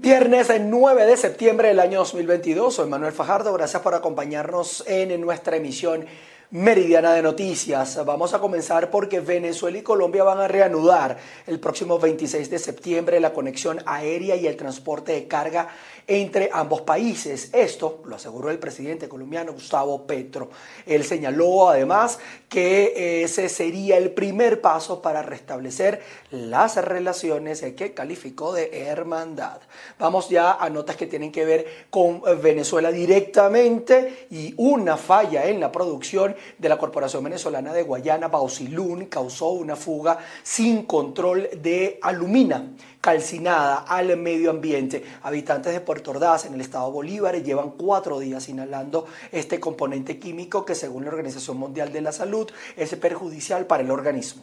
Viernes 0.00 0.48
9 0.60 1.06
de 1.06 1.16
septiembre 1.16 1.68
del 1.68 1.80
año 1.80 1.98
2022. 1.98 2.72
Soy 2.72 2.88
Manuel 2.88 3.12
Fajardo. 3.12 3.52
Gracias 3.52 3.82
por 3.82 3.96
acompañarnos 3.96 4.84
en 4.86 5.20
nuestra 5.20 5.56
emisión 5.56 6.06
Meridiana 6.50 7.12
de 7.12 7.20
Noticias. 7.20 8.02
Vamos 8.06 8.32
a 8.32 8.38
comenzar 8.38 8.90
porque 8.90 9.20
Venezuela 9.20 9.76
y 9.76 9.82
Colombia 9.82 10.24
van 10.24 10.40
a 10.40 10.48
reanudar 10.48 11.18
el 11.46 11.60
próximo 11.60 11.98
26 11.98 12.48
de 12.48 12.58
septiembre 12.58 13.20
la 13.20 13.34
conexión 13.34 13.82
aérea 13.84 14.34
y 14.34 14.46
el 14.46 14.56
transporte 14.56 15.12
de 15.12 15.28
carga 15.28 15.68
entre 16.06 16.48
ambos 16.50 16.80
países. 16.80 17.50
Esto 17.52 18.00
lo 18.06 18.16
aseguró 18.16 18.48
el 18.48 18.58
presidente 18.58 19.10
colombiano 19.10 19.52
Gustavo 19.52 20.06
Petro. 20.06 20.48
Él 20.86 21.04
señaló 21.04 21.68
además 21.68 22.18
que 22.48 23.22
ese 23.24 23.50
sería 23.50 23.98
el 23.98 24.12
primer 24.12 24.62
paso 24.62 25.02
para 25.02 25.20
restablecer 25.20 26.00
las 26.30 26.82
relaciones 26.82 27.60
que 27.76 27.92
calificó 27.92 28.54
de 28.54 28.86
hermandad. 28.86 29.60
Vamos 29.98 30.30
ya 30.30 30.52
a 30.52 30.70
notas 30.70 30.96
que 30.96 31.06
tienen 31.06 31.30
que 31.30 31.44
ver 31.44 31.66
con 31.90 32.22
Venezuela 32.40 32.90
directamente 32.90 34.28
y 34.30 34.54
una 34.56 34.96
falla 34.96 35.44
en 35.44 35.60
la 35.60 35.70
producción 35.70 36.37
de 36.58 36.68
la 36.68 36.78
Corporación 36.78 37.24
Venezolana 37.24 37.72
de 37.72 37.82
Guayana, 37.82 38.28
Bausilún, 38.28 39.06
causó 39.06 39.50
una 39.50 39.76
fuga 39.76 40.18
sin 40.42 40.84
control 40.84 41.48
de 41.62 41.98
alumina 42.02 42.72
calcinada 43.00 43.78
al 43.86 44.16
medio 44.16 44.50
ambiente. 44.50 45.04
Habitantes 45.22 45.72
de 45.72 45.80
Puerto 45.80 46.10
Ordaz, 46.10 46.46
en 46.46 46.54
el 46.54 46.60
estado 46.60 46.90
Bolívar, 46.90 47.42
llevan 47.42 47.70
cuatro 47.70 48.18
días 48.18 48.48
inhalando 48.48 49.06
este 49.32 49.60
componente 49.60 50.18
químico 50.18 50.64
que 50.64 50.74
según 50.74 51.04
la 51.04 51.10
Organización 51.10 51.56
Mundial 51.56 51.92
de 51.92 52.00
la 52.00 52.12
Salud 52.12 52.50
es 52.76 52.94
perjudicial 52.96 53.66
para 53.66 53.82
el 53.82 53.90
organismo. 53.90 54.42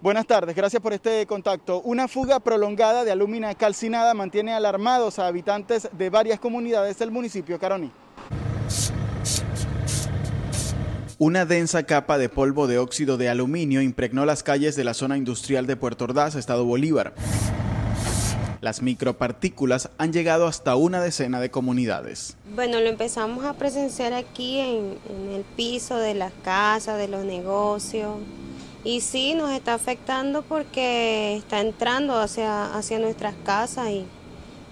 Buenas 0.00 0.26
tardes, 0.26 0.54
gracias 0.54 0.80
por 0.80 0.92
este 0.92 1.26
contacto. 1.26 1.80
Una 1.80 2.06
fuga 2.06 2.38
prolongada 2.38 3.02
de 3.02 3.10
alumina 3.10 3.52
calcinada 3.56 4.14
mantiene 4.14 4.54
alarmados 4.54 5.18
a 5.18 5.26
habitantes 5.26 5.88
de 5.90 6.08
varias 6.08 6.38
comunidades 6.38 7.00
del 7.00 7.10
municipio 7.10 7.56
de 7.56 7.58
Una 11.20 11.44
densa 11.44 11.82
capa 11.82 12.16
de 12.16 12.28
polvo 12.28 12.68
de 12.68 12.78
óxido 12.78 13.16
de 13.16 13.28
aluminio 13.28 13.82
impregnó 13.82 14.24
las 14.24 14.44
calles 14.44 14.76
de 14.76 14.84
la 14.84 14.94
zona 14.94 15.16
industrial 15.16 15.66
de 15.66 15.74
Puerto 15.74 16.04
Ordaz, 16.04 16.36
Estado 16.36 16.64
Bolívar. 16.64 17.12
Las 18.60 18.82
micropartículas 18.82 19.90
han 19.98 20.12
llegado 20.12 20.46
hasta 20.46 20.76
una 20.76 21.00
decena 21.00 21.40
de 21.40 21.50
comunidades. 21.50 22.36
Bueno, 22.54 22.78
lo 22.78 22.86
empezamos 22.86 23.44
a 23.46 23.54
presenciar 23.54 24.12
aquí 24.12 24.60
en, 24.60 24.96
el 25.34 25.42
piso 25.56 25.96
de 25.96 26.14
las 26.14 26.32
casas, 26.44 26.96
de 26.98 27.08
los 27.08 27.24
negocios. 27.24 28.14
Y 28.84 29.00
sí, 29.00 29.34
nos 29.34 29.50
está 29.50 29.74
afectando 29.74 30.42
porque 30.42 31.34
está 31.34 31.60
entrando 31.60 32.16
hacia, 32.16 32.72
hacia 32.76 33.00
nuestras 33.00 33.34
casas 33.44 33.88
y, 33.90 34.06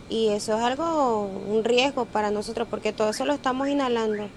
y 0.08 0.28
eso 0.28 0.56
es 0.56 0.62
algo, 0.62 1.26
un 1.48 1.64
riesgo 1.64 2.04
para 2.04 2.30
nosotros 2.30 2.68
porque 2.70 2.92
todo 2.92 3.10
eso 3.10 3.24
lo 3.24 3.34
estamos 3.34 3.66
inhalando. 3.66 4.28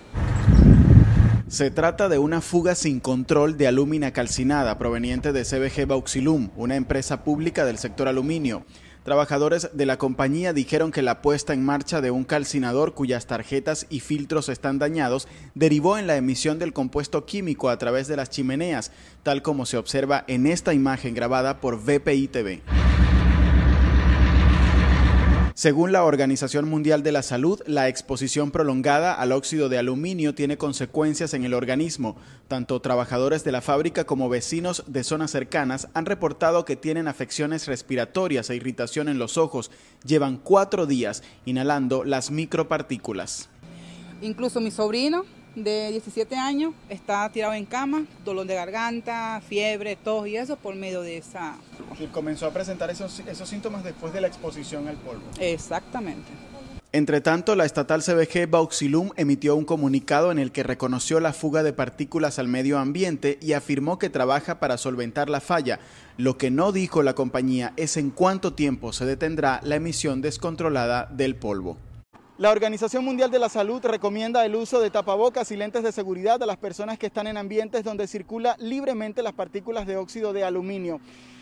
Se 1.50 1.72
trata 1.72 2.10
de 2.10 2.20
una 2.20 2.42
fuga 2.42 2.76
sin 2.76 3.00
control 3.00 3.58
de 3.58 3.68
alúmina 3.68 4.14
calcinada 4.14 4.78
proveniente 4.78 5.34
de 5.34 5.44
CBG 5.44 5.88
Bauxilum, 5.88 6.52
una 6.56 6.76
empresa 6.76 7.24
pública 7.24 7.66
del 7.66 7.80
sector 7.80 8.08
aluminio. 8.08 8.68
Trabajadores 9.04 9.72
de 9.74 9.88
la 9.88 9.98
compañía 9.98 10.54
dijeron 10.54 10.92
que 10.92 11.02
la 11.02 11.24
puesta 11.24 11.56
en 11.56 11.66
marcha 11.66 12.02
de 12.02 12.12
un 12.12 12.24
calcinador 12.24 12.94
cuyas 12.94 13.26
tarjetas 13.26 13.88
y 13.90 14.02
filtros 14.02 14.48
están 14.48 14.78
dañados 14.78 15.28
derivó 15.56 15.98
en 15.98 16.06
la 16.06 16.18
emisión 16.18 16.60
del 16.60 16.72
compuesto 16.72 17.26
químico 17.26 17.70
a 17.70 17.80
través 17.80 18.08
de 18.08 18.18
las 18.18 18.30
chimeneas, 18.30 18.92
tal 19.24 19.42
como 19.42 19.66
se 19.66 19.78
observa 19.78 20.26
en 20.28 20.46
esta 20.46 20.76
imagen 20.76 21.16
grabada 21.16 21.60
por 21.60 21.80
VPI 21.80 22.28
TV. 22.28 22.62
Según 25.60 25.92
la 25.92 26.06
Organización 26.06 26.70
Mundial 26.70 27.04
de 27.04 27.12
la 27.12 27.22
Salud, 27.22 27.60
la 27.66 27.90
exposición 27.90 28.50
prolongada 28.50 29.14
al 29.14 29.34
óxido 29.34 29.68
de 29.68 29.78
aluminio 29.78 30.34
tiene 30.34 30.58
consecuencias 30.58 31.34
en 31.34 31.44
el 31.44 31.54
organismo. 31.54 32.16
Tanto 32.48 32.80
trabajadores 32.80 33.44
de 33.44 33.52
la 33.52 33.60
fábrica 33.60 34.06
como 34.06 34.30
vecinos 34.30 34.86
de 34.88 35.04
zonas 35.04 35.32
cercanas 35.32 35.90
han 35.94 36.06
reportado 36.06 36.64
que 36.64 36.78
tienen 36.78 37.10
afecciones 37.10 37.68
respiratorias 37.68 38.50
e 38.50 38.56
irritación 38.56 39.10
en 39.10 39.20
los 39.20 39.38
ojos. 39.38 39.70
Llevan 40.06 40.38
cuatro 40.38 40.86
días 40.86 41.24
inhalando 41.44 42.06
las 42.06 42.32
micropartículas. 42.32 43.50
Incluso 44.22 44.62
mi 44.62 44.72
sobrino 44.72 45.26
de 45.64 45.92
17 45.92 46.36
años 46.36 46.74
está 46.90 47.30
tirado 47.30 47.54
en 47.54 47.66
cama, 47.66 48.06
dolor 48.24 48.46
de 48.48 48.56
garganta, 48.56 49.42
fiebre, 49.48 49.96
tos 49.96 50.28
y 50.28 50.38
eso 50.38 50.56
por 50.56 50.76
medio 50.76 51.02
de 51.02 51.18
esa... 51.18 51.58
Y 52.00 52.08
comenzó 52.08 52.46
a 52.46 52.52
presentar 52.52 52.90
esos, 52.90 53.20
esos 53.22 53.50
síntomas 53.50 53.84
después 53.84 54.14
de 54.14 54.22
la 54.22 54.28
exposición 54.28 54.88
al 54.88 54.96
polvo. 54.98 55.24
Exactamente. 55.40 56.30
Entre 56.92 57.22
tanto, 57.22 57.56
la 57.56 57.66
estatal 57.66 58.02
CBG 58.02 58.50
Bauxilum 58.50 59.12
emitió 59.16 59.56
un 59.56 59.64
comunicado 59.64 60.32
en 60.32 60.40
el 60.40 60.52
que 60.52 60.64
reconoció 60.64 61.20
la 61.20 61.34
fuga 61.34 61.62
de 61.62 61.72
partículas 61.72 62.40
al 62.40 62.48
medio 62.48 62.80
ambiente 62.80 63.38
y 63.44 63.54
afirmó 63.54 64.00
que 64.00 64.10
trabaja 64.10 64.60
para 64.60 64.80
solventar 64.80 65.30
la 65.30 65.40
falla. 65.40 65.80
Lo 66.18 66.40
que 66.40 66.50
no 66.50 66.72
dijo 66.72 67.04
la 67.04 67.14
compañía 67.14 67.74
es 67.78 67.96
en 67.96 68.10
cuánto 68.10 68.54
tiempo 68.54 68.92
se 68.92 69.06
detendrá 69.06 69.60
la 69.64 69.76
emisión 69.76 70.22
descontrolada 70.22 71.08
del 71.12 71.36
polvo. 71.36 71.78
La 72.40 72.52
Organización 72.52 73.04
Mundial 73.04 73.32
de 73.32 73.38
la 73.38 73.50
Salud 73.50 73.84
recomienda 73.84 74.46
el 74.46 74.56
uso 74.56 74.80
de 74.80 74.90
tapabocas 74.90 75.52
y 75.52 75.58
lentes 75.58 75.84
de 75.84 75.92
seguridad 75.92 76.42
a 76.42 76.46
las 76.46 76.56
personas 76.56 76.98
que 76.98 77.08
están 77.08 77.28
en 77.28 77.36
ambientes 77.36 77.84
donde 77.84 78.08
circula 78.08 78.56
libremente 78.60 79.22
las 79.22 79.34
partículas 79.34 79.86
de 79.86 79.98
óxido 79.98 80.32
de 80.32 80.46
aluminio. 80.46 81.02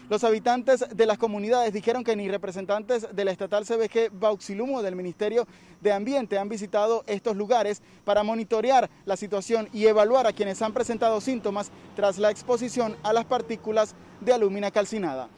Los 0.09 0.23
habitantes 0.23 0.85
de 0.91 1.05
las 1.05 1.19
comunidades 1.19 1.71
dijeron 1.71 2.03
que 2.03 2.15
ni 2.15 2.27
representantes 2.27 3.15
de 3.15 3.25
la 3.25 3.29
estatal 3.29 3.63
CBG 3.63 4.09
Bauxilum 4.11 4.73
o 4.73 4.81
del 4.81 4.95
Ministerio 4.95 5.47
de 5.81 5.93
Ambiente 5.93 6.39
han 6.39 6.49
visitado 6.49 7.03
estos 7.05 7.37
lugares 7.37 7.83
para 8.03 8.23
monitorear 8.23 8.89
la 9.05 9.17
situación 9.17 9.69
y 9.73 9.85
evaluar 9.85 10.25
a 10.25 10.33
quienes 10.33 10.63
han 10.63 10.73
presentado 10.73 11.21
síntomas 11.21 11.69
tras 11.95 12.17
la 12.17 12.31
exposición 12.31 12.95
a 13.03 13.13
las 13.13 13.25
partículas 13.25 13.93
de 14.19 14.33
alumina 14.33 14.71
calcinada. 14.71 15.29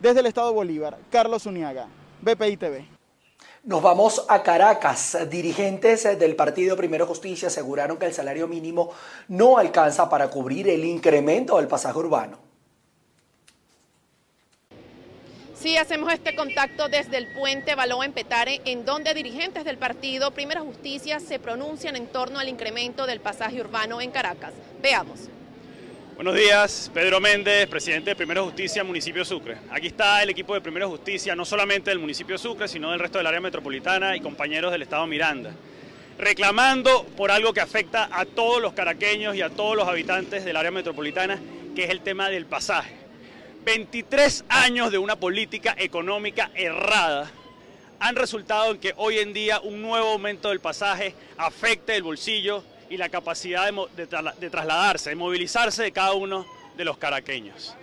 Desde 0.00 0.20
el 0.20 0.26
Estado 0.26 0.54
Bolívar, 0.54 0.96
Carlos 1.10 1.44
Uniaga, 1.44 1.86
BPI 2.22 2.56
TV. 2.56 2.95
Nos 3.66 3.82
vamos 3.82 4.24
a 4.28 4.44
Caracas. 4.44 5.18
Dirigentes 5.28 6.04
del 6.20 6.36
Partido 6.36 6.76
Primero 6.76 7.04
Justicia 7.04 7.48
aseguraron 7.48 7.96
que 7.98 8.06
el 8.06 8.14
salario 8.14 8.46
mínimo 8.46 8.92
no 9.26 9.58
alcanza 9.58 10.08
para 10.08 10.30
cubrir 10.30 10.68
el 10.68 10.84
incremento 10.84 11.56
del 11.56 11.66
pasaje 11.66 11.98
urbano. 11.98 12.38
Sí, 15.56 15.76
hacemos 15.76 16.12
este 16.12 16.36
contacto 16.36 16.88
desde 16.88 17.16
el 17.16 17.32
puente 17.34 17.74
Balón 17.74 18.04
en 18.04 18.12
Petare, 18.12 18.60
en 18.66 18.84
donde 18.84 19.14
dirigentes 19.14 19.64
del 19.64 19.78
partido 19.78 20.30
Primera 20.30 20.60
Justicia 20.60 21.18
se 21.18 21.40
pronuncian 21.40 21.96
en 21.96 22.06
torno 22.06 22.38
al 22.38 22.48
incremento 22.48 23.04
del 23.04 23.20
pasaje 23.20 23.60
urbano 23.60 24.00
en 24.00 24.12
Caracas. 24.12 24.52
Veamos. 24.80 25.28
Buenos 26.16 26.34
días, 26.34 26.90
Pedro 26.94 27.20
Méndez, 27.20 27.66
presidente 27.66 28.08
de 28.08 28.16
Primera 28.16 28.40
Justicia, 28.40 28.82
municipio 28.82 29.22
Sucre. 29.22 29.58
Aquí 29.70 29.88
está 29.88 30.22
el 30.22 30.30
equipo 30.30 30.54
de 30.54 30.62
Primera 30.62 30.86
Justicia, 30.86 31.36
no 31.36 31.44
solamente 31.44 31.90
del 31.90 31.98
municipio 31.98 32.36
de 32.36 32.38
Sucre, 32.38 32.68
sino 32.68 32.90
del 32.90 33.00
resto 33.00 33.18
del 33.18 33.26
área 33.26 33.38
metropolitana 33.38 34.16
y 34.16 34.20
compañeros 34.20 34.72
del 34.72 34.80
Estado 34.80 35.06
Miranda, 35.06 35.52
reclamando 36.18 37.04
por 37.18 37.30
algo 37.30 37.52
que 37.52 37.60
afecta 37.60 38.08
a 38.10 38.24
todos 38.24 38.62
los 38.62 38.72
caraqueños 38.72 39.36
y 39.36 39.42
a 39.42 39.50
todos 39.50 39.76
los 39.76 39.86
habitantes 39.86 40.46
del 40.46 40.56
área 40.56 40.70
metropolitana, 40.70 41.38
que 41.74 41.84
es 41.84 41.90
el 41.90 42.00
tema 42.00 42.30
del 42.30 42.46
pasaje. 42.46 42.94
23 43.66 44.46
años 44.48 44.90
de 44.90 44.96
una 44.96 45.16
política 45.16 45.76
económica 45.78 46.50
errada 46.54 47.30
han 48.00 48.16
resultado 48.16 48.72
en 48.72 48.78
que 48.78 48.94
hoy 48.96 49.18
en 49.18 49.34
día 49.34 49.60
un 49.60 49.82
nuevo 49.82 50.12
aumento 50.12 50.48
del 50.48 50.60
pasaje 50.60 51.14
afecte 51.36 51.94
el 51.94 52.04
bolsillo 52.04 52.64
y 52.90 52.96
la 52.96 53.08
capacidad 53.08 53.72
de, 53.96 54.06
trasladarse, 54.50 55.10
de 55.10 55.16
movilizarse 55.16 55.82
de 55.82 55.92
cada 55.92 56.12
uno 56.12 56.46
de 56.76 56.84
los 56.84 56.98
caraqueños. 56.98 57.74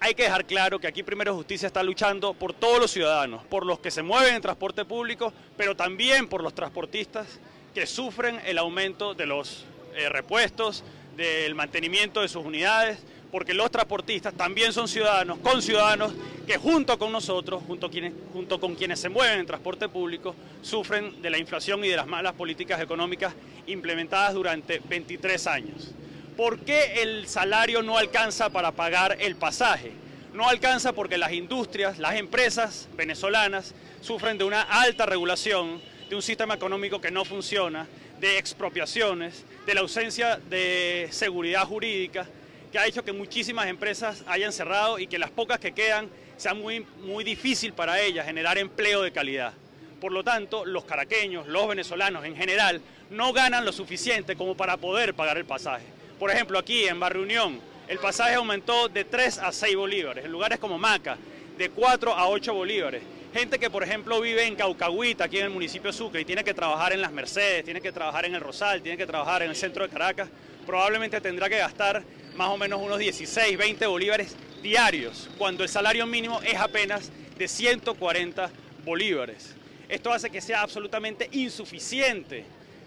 Hay 0.00 0.14
que 0.14 0.24
dejar 0.24 0.44
claro 0.44 0.78
que 0.78 0.86
aquí 0.86 1.02
Primero 1.02 1.34
Justicia 1.34 1.66
está 1.66 1.82
luchando 1.82 2.34
por 2.34 2.52
todos 2.52 2.78
los 2.78 2.90
ciudadanos, 2.90 3.44
por 3.44 3.64
los 3.64 3.78
que 3.78 3.90
se 3.90 4.02
mueven 4.02 4.34
en 4.34 4.42
transporte 4.42 4.84
público, 4.84 5.32
pero 5.56 5.74
también 5.74 6.28
por 6.28 6.42
los 6.42 6.54
transportistas 6.54 7.40
que 7.74 7.86
sufren 7.86 8.40
el 8.44 8.58
aumento 8.58 9.14
de 9.14 9.26
los 9.26 9.64
eh, 9.94 10.08
repuestos, 10.08 10.84
del 11.16 11.54
mantenimiento 11.54 12.20
de 12.20 12.28
sus 12.28 12.44
unidades, 12.44 12.98
porque 13.36 13.52
los 13.52 13.70
transportistas 13.70 14.32
también 14.32 14.72
son 14.72 14.88
ciudadanos, 14.88 15.36
con 15.40 15.60
ciudadanos 15.60 16.10
que 16.46 16.56
junto 16.56 16.98
con 16.98 17.12
nosotros, 17.12 17.62
junto, 17.66 17.90
junto 18.32 18.58
con 18.58 18.74
quienes 18.74 18.98
se 18.98 19.10
mueven 19.10 19.40
en 19.40 19.44
transporte 19.44 19.90
público, 19.90 20.34
sufren 20.62 21.20
de 21.20 21.28
la 21.28 21.36
inflación 21.36 21.84
y 21.84 21.88
de 21.88 21.96
las 21.96 22.06
malas 22.06 22.32
políticas 22.32 22.80
económicas 22.80 23.34
implementadas 23.66 24.32
durante 24.32 24.78
23 24.78 25.46
años. 25.48 25.90
¿Por 26.34 26.60
qué 26.60 27.02
el 27.02 27.28
salario 27.28 27.82
no 27.82 27.98
alcanza 27.98 28.48
para 28.48 28.72
pagar 28.72 29.18
el 29.20 29.36
pasaje? 29.36 29.92
No 30.32 30.48
alcanza 30.48 30.94
porque 30.94 31.18
las 31.18 31.32
industrias, 31.32 31.98
las 31.98 32.14
empresas 32.14 32.88
venezolanas 32.96 33.74
sufren 34.00 34.38
de 34.38 34.44
una 34.44 34.62
alta 34.62 35.04
regulación, 35.04 35.82
de 36.08 36.16
un 36.16 36.22
sistema 36.22 36.54
económico 36.54 37.02
que 37.02 37.10
no 37.10 37.26
funciona, 37.26 37.86
de 38.18 38.38
expropiaciones, 38.38 39.44
de 39.66 39.74
la 39.74 39.82
ausencia 39.82 40.40
de 40.48 41.08
seguridad 41.10 41.66
jurídica, 41.66 42.26
que 42.70 42.78
ha 42.78 42.86
hecho 42.86 43.04
que 43.04 43.12
muchísimas 43.12 43.66
empresas 43.66 44.24
hayan 44.26 44.52
cerrado 44.52 44.98
y 44.98 45.06
que 45.06 45.18
las 45.18 45.30
pocas 45.30 45.58
que 45.58 45.72
quedan 45.72 46.08
sea 46.36 46.54
muy, 46.54 46.86
muy 47.00 47.24
difícil 47.24 47.72
para 47.72 48.00
ellas 48.00 48.26
generar 48.26 48.58
empleo 48.58 49.02
de 49.02 49.12
calidad. 49.12 49.52
Por 50.00 50.12
lo 50.12 50.22
tanto, 50.22 50.64
los 50.64 50.84
caraqueños, 50.84 51.46
los 51.46 51.68
venezolanos 51.68 52.24
en 52.24 52.36
general, 52.36 52.80
no 53.10 53.32
ganan 53.32 53.64
lo 53.64 53.72
suficiente 53.72 54.36
como 54.36 54.56
para 54.56 54.76
poder 54.76 55.14
pagar 55.14 55.38
el 55.38 55.44
pasaje. 55.44 55.84
Por 56.18 56.30
ejemplo, 56.30 56.58
aquí 56.58 56.84
en 56.84 57.00
Barrio 57.00 57.22
Unión, 57.22 57.60
el 57.88 57.98
pasaje 57.98 58.34
aumentó 58.34 58.88
de 58.88 59.04
3 59.04 59.38
a 59.38 59.52
6 59.52 59.76
bolívares, 59.76 60.24
en 60.24 60.32
lugares 60.32 60.58
como 60.58 60.76
Maca, 60.76 61.16
de 61.56 61.70
4 61.70 62.12
a 62.12 62.28
8 62.28 62.52
bolívares. 62.52 63.02
Gente 63.32 63.58
que, 63.58 63.70
por 63.70 63.82
ejemplo, 63.82 64.20
vive 64.20 64.44
en 64.44 64.56
Caucahuita, 64.56 65.24
aquí 65.24 65.38
en 65.38 65.44
el 65.44 65.50
municipio 65.50 65.90
de 65.90 65.96
Sucre, 65.96 66.20
y 66.22 66.24
tiene 66.24 66.42
que 66.42 66.54
trabajar 66.54 66.92
en 66.92 67.00
Las 67.00 67.12
Mercedes, 67.12 67.64
tiene 67.64 67.80
que 67.80 67.92
trabajar 67.92 68.24
en 68.24 68.34
el 68.34 68.40
Rosal, 68.40 68.82
tiene 68.82 68.98
que 68.98 69.06
trabajar 69.06 69.42
en 69.42 69.50
el 69.50 69.56
centro 69.56 69.84
de 69.84 69.90
Caracas, 69.90 70.28
probablemente 70.66 71.20
tendrá 71.20 71.48
que 71.48 71.58
gastar 71.58 72.02
más 72.36 72.48
o 72.48 72.56
menos 72.56 72.80
unos 72.80 72.98
16, 72.98 73.56
20 73.56 73.86
bolívares 73.86 74.36
diarios, 74.62 75.28
cuando 75.38 75.62
el 75.62 75.68
salario 75.68 76.06
mínimo 76.06 76.40
es 76.42 76.56
apenas 76.56 77.10
de 77.38 77.48
140 77.48 78.50
bolívares. 78.84 79.54
Esto 79.88 80.12
hace 80.12 80.30
que 80.30 80.40
sea 80.40 80.62
absolutamente 80.62 81.28
insuficiente 81.32 82.44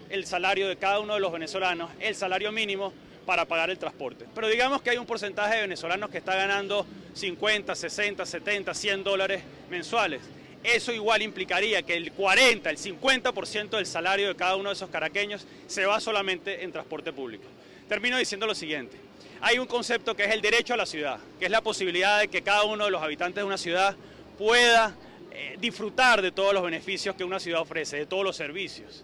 el 0.08 0.26
salario 0.26 0.68
de 0.68 0.76
cada 0.76 1.00
uno 1.00 1.14
de 1.14 1.20
los 1.20 1.32
venezolanos, 1.32 1.90
el 2.00 2.14
salario 2.14 2.52
mínimo, 2.52 2.92
para 3.26 3.44
pagar 3.44 3.70
el 3.70 3.78
transporte. 3.78 4.26
Pero 4.34 4.48
digamos 4.48 4.82
que 4.82 4.90
hay 4.90 4.98
un 4.98 5.06
porcentaje 5.06 5.56
de 5.56 5.60
venezolanos 5.62 6.10
que 6.10 6.18
está 6.18 6.34
ganando 6.34 6.86
50, 7.14 7.74
60, 7.74 8.26
70, 8.26 8.74
100 8.74 9.04
dólares 9.04 9.42
mensuales. 9.70 10.22
Eso 10.62 10.92
igual 10.92 11.22
implicaría 11.22 11.82
que 11.82 11.96
el 11.96 12.12
40, 12.12 12.68
el 12.68 12.76
50% 12.76 13.70
del 13.70 13.86
salario 13.86 14.28
de 14.28 14.36
cada 14.36 14.56
uno 14.56 14.68
de 14.70 14.74
esos 14.74 14.90
caraqueños 14.90 15.46
se 15.66 15.86
va 15.86 16.00
solamente 16.00 16.64
en 16.64 16.72
transporte 16.72 17.12
público. 17.12 17.44
Termino 17.88 18.18
diciendo 18.18 18.46
lo 18.46 18.54
siguiente. 18.54 19.09
Hay 19.42 19.58
un 19.58 19.66
concepto 19.66 20.14
que 20.14 20.24
es 20.24 20.30
el 20.32 20.42
derecho 20.42 20.74
a 20.74 20.76
la 20.76 20.84
ciudad, 20.84 21.18
que 21.38 21.46
es 21.46 21.50
la 21.50 21.62
posibilidad 21.62 22.20
de 22.20 22.28
que 22.28 22.42
cada 22.42 22.64
uno 22.64 22.84
de 22.84 22.90
los 22.90 23.02
habitantes 23.02 23.36
de 23.36 23.44
una 23.44 23.56
ciudad 23.56 23.96
pueda 24.36 24.94
eh, 25.32 25.56
disfrutar 25.58 26.20
de 26.20 26.30
todos 26.30 26.52
los 26.52 26.62
beneficios 26.62 27.16
que 27.16 27.24
una 27.24 27.40
ciudad 27.40 27.62
ofrece, 27.62 27.96
de 27.96 28.06
todos 28.06 28.22
los 28.22 28.36
servicios. 28.36 29.02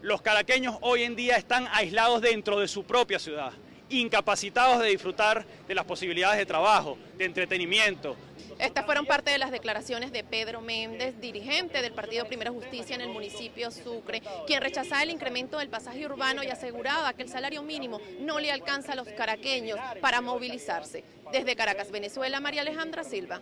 Los 0.00 0.22
caraqueños 0.22 0.76
hoy 0.80 1.02
en 1.02 1.16
día 1.16 1.36
están 1.36 1.68
aislados 1.70 2.22
dentro 2.22 2.60
de 2.60 2.68
su 2.68 2.84
propia 2.84 3.18
ciudad, 3.18 3.52
incapacitados 3.88 4.80
de 4.80 4.88
disfrutar 4.88 5.46
de 5.66 5.74
las 5.74 5.84
posibilidades 5.84 6.38
de 6.38 6.46
trabajo, 6.46 6.98
de 7.16 7.24
entretenimiento. 7.24 8.16
Estas 8.58 8.84
fueron 8.84 9.04
parte 9.04 9.30
de 9.30 9.38
las 9.38 9.50
declaraciones 9.50 10.12
de 10.12 10.22
Pedro 10.22 10.60
Méndez, 10.60 11.20
dirigente 11.20 11.82
del 11.82 11.92
Partido 11.92 12.24
Primera 12.26 12.52
Justicia 12.52 12.94
en 12.94 13.00
el 13.00 13.08
municipio 13.08 13.70
Sucre, 13.70 14.22
quien 14.46 14.60
rechazaba 14.62 15.02
el 15.02 15.10
incremento 15.10 15.58
del 15.58 15.68
pasaje 15.68 16.06
urbano 16.06 16.42
y 16.44 16.48
aseguraba 16.48 17.12
que 17.14 17.22
el 17.22 17.28
salario 17.28 17.62
mínimo 17.62 18.00
no 18.20 18.38
le 18.38 18.52
alcanza 18.52 18.92
a 18.92 18.96
los 18.96 19.08
caraqueños 19.08 19.78
para 20.00 20.20
movilizarse. 20.20 21.04
Desde 21.32 21.56
Caracas, 21.56 21.90
Venezuela, 21.90 22.38
María 22.38 22.60
Alejandra 22.60 23.02
Silva. 23.02 23.40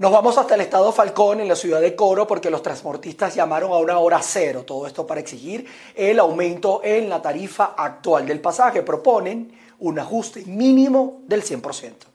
Nos 0.00 0.12
vamos 0.12 0.38
hasta 0.38 0.54
el 0.54 0.62
estado 0.62 0.92
Falcón, 0.92 1.40
en 1.40 1.48
la 1.48 1.54
ciudad 1.54 1.78
de 1.78 1.94
Coro, 1.94 2.26
porque 2.26 2.48
los 2.48 2.62
transportistas 2.62 3.34
llamaron 3.34 3.70
a 3.70 3.76
una 3.76 3.98
hora 3.98 4.18
cero. 4.22 4.64
Todo 4.66 4.86
esto 4.86 5.06
para 5.06 5.20
exigir 5.20 5.66
el 5.94 6.18
aumento 6.18 6.80
en 6.82 7.10
la 7.10 7.20
tarifa 7.20 7.74
actual 7.76 8.26
del 8.26 8.40
pasaje. 8.40 8.80
Proponen 8.80 9.52
un 9.78 9.98
ajuste 9.98 10.42
mínimo 10.46 11.20
del 11.26 11.42
100%. 11.42 12.09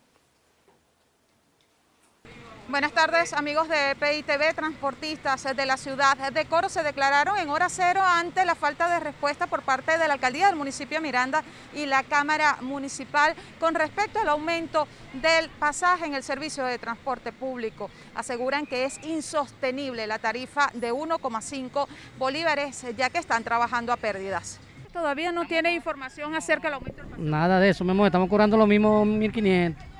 Buenas 2.76 2.92
tardes 2.92 3.32
amigos 3.32 3.70
de 3.70 3.96
PITV, 3.96 4.54
transportistas 4.54 5.46
de 5.56 5.66
la 5.66 5.78
ciudad 5.78 6.34
de 6.34 6.44
Coro 6.44 6.68
se 6.68 6.84
declararon 6.84 7.38
en 7.38 7.48
hora 7.48 7.70
cero 7.70 8.02
ante 8.04 8.44
la 8.44 8.54
falta 8.54 8.90
de 8.90 9.00
respuesta 9.00 9.48
por 9.48 9.62
parte 9.62 9.98
de 9.98 10.06
la 10.10 10.16
alcaldía 10.16 10.48
del 10.48 10.58
municipio 10.58 10.98
de 10.98 11.02
Miranda 11.02 11.42
y 11.74 11.86
la 11.86 12.04
Cámara 12.04 12.58
Municipal 12.60 13.34
con 13.62 13.76
respecto 13.76 14.20
al 14.20 14.28
aumento 14.28 14.90
del 15.14 15.50
pasaje 15.52 16.06
en 16.06 16.16
el 16.16 16.24
servicio 16.24 16.66
de 16.66 16.78
transporte 16.78 17.32
público. 17.32 17.90
Aseguran 18.14 18.66
que 18.66 18.84
es 18.84 19.02
insostenible 19.06 20.06
la 20.06 20.20
tarifa 20.20 20.70
de 20.74 20.92
1,5 20.92 21.88
bolívares 22.20 22.86
ya 22.98 23.10
que 23.10 23.20
están 23.20 23.46
trabajando 23.46 23.94
a 23.94 23.96
pérdidas. 23.96 24.60
¿Todavía 24.92 25.32
no 25.32 25.46
tiene 25.46 25.74
información 25.74 26.36
acerca 26.36 26.68
del 26.68 26.74
aumento 26.74 27.04
del 27.04 27.12
pasaje? 27.12 27.24
Nada 27.24 27.58
de 27.62 27.70
eso, 27.70 27.86
mismo, 27.86 28.06
estamos 28.06 28.28
cobrando 28.28 28.58
lo 28.58 28.68
mismo 28.68 29.06
1.500. 29.06 29.95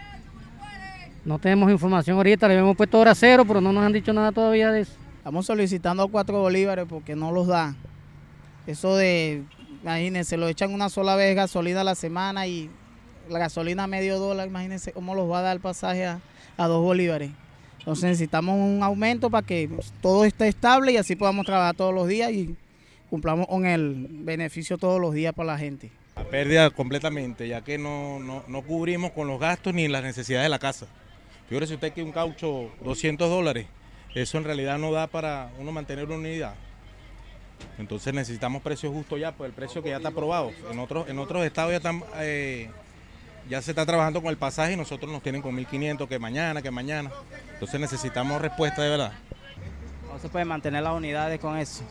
No 1.26 1.40
tenemos 1.40 1.72
información 1.72 2.18
ahorita, 2.18 2.48
le 2.48 2.56
hemos 2.56 2.78
puesto 2.78 3.00
hora 3.00 3.16
cero, 3.16 3.46
pero 3.48 3.60
no 3.60 3.74
nos 3.74 3.84
han 3.84 3.92
dicho 3.92 4.14
nada 4.14 4.32
todavía 4.32 4.72
de 4.72 4.82
eso. 4.82 4.94
Estamos 5.18 5.48
solicitando 5.48 6.08
cuatro 6.08 6.40
bolívares 6.40 6.86
porque 6.88 7.16
no 7.16 7.32
los 7.32 7.48
da. 7.48 7.76
Eso 8.68 8.96
de, 8.96 9.42
imagínense, 9.82 10.38
lo 10.38 10.48
echan 10.48 10.72
una 10.72 10.88
sola 10.88 11.16
vez 11.16 11.36
gasolina 11.36 11.82
a 11.82 11.84
la 11.84 11.96
semana 11.96 12.46
y 12.46 12.70
la 13.28 13.40
gasolina 13.40 13.86
a 13.86 13.88
medio 13.88 14.20
dólar, 14.20 14.48
imagínense 14.48 14.92
cómo 14.92 15.16
los 15.16 15.30
va 15.30 15.40
a 15.40 15.42
dar 15.42 15.56
el 15.56 15.62
pasaje 15.62 16.06
a, 16.06 16.20
a 16.58 16.68
dos 16.68 16.84
bolívares. 16.84 17.32
Entonces 17.80 18.04
necesitamos 18.04 18.56
un 18.60 18.84
aumento 18.84 19.32
para 19.32 19.46
que 19.46 19.68
todo 20.02 20.26
esté 20.26 20.48
estable 20.48 20.92
y 20.92 20.98
así 20.98 21.16
podamos 21.16 21.48
trabajar 21.48 21.76
todos 21.76 21.94
los 21.94 22.08
días 22.08 22.32
y 22.32 22.56
cumplamos 23.10 23.48
con 23.48 23.66
el 23.66 24.08
beneficio 24.10 24.78
todos 24.78 25.02
los 25.02 25.16
días 25.16 25.34
para 25.34 25.54
la 25.54 25.58
gente. 25.58 25.90
A 26.16 26.24
pérdida 26.24 26.70
completamente, 26.70 27.48
ya 27.48 27.62
que 27.62 27.80
no, 27.80 28.20
no, 28.20 28.44
no 28.48 28.62
cubrimos 28.62 29.12
con 29.12 29.28
los 29.28 29.40
gastos 29.40 29.74
ni 29.74 29.88
las 29.88 30.04
necesidades 30.04 30.46
de 30.46 30.50
la 30.50 30.60
casa. 30.60 30.86
Fíjese 31.50 31.76
usted 31.76 31.94
que 31.94 32.02
un 32.02 32.12
caucho 32.12 32.72
200 32.82 33.30
dólares, 33.30 33.68
eso 34.16 34.38
en 34.38 34.44
realidad 34.46 34.78
no 34.78 34.92
da 34.92 35.08
para 35.08 35.52
uno 35.60 35.72
mantener 35.72 36.06
una 36.06 36.16
unidad. 36.16 36.56
Entonces 37.78 38.14
necesitamos 38.14 38.62
precios 38.62 38.94
justos 38.94 39.20
ya, 39.20 39.32
pues 39.32 39.50
el 39.50 39.54
precio 39.54 39.84
que 39.84 39.90
ya 39.90 39.98
está 39.98 40.10
aprobado. 40.10 40.52
En 40.72 40.80
otros, 40.80 41.08
en 41.10 41.20
otros 41.20 41.46
estados 41.46 41.72
ya, 41.72 41.78
están, 41.78 42.04
eh, 42.16 42.70
ya 43.50 43.62
se 43.62 43.72
está 43.72 43.86
trabajando 43.86 44.22
con 44.22 44.30
el 44.30 44.38
pasaje 44.38 44.74
y 44.74 44.78
nosotros 44.78 45.12
nos 45.12 45.22
tienen 45.22 45.42
con 45.42 45.54
1500 45.54 46.08
que 46.08 46.18
mañana, 46.18 46.62
que 46.62 46.72
mañana. 46.72 47.12
Entonces 47.54 47.80
necesitamos 47.80 48.42
respuesta 48.42 48.82
de 48.82 48.90
verdad. 48.90 49.14
No 50.12 50.20
se 50.20 50.30
puede 50.30 50.46
mantener 50.46 50.84
las 50.84 50.94
unidades 50.94 51.40
con 51.40 51.58
eso. 51.58 51.84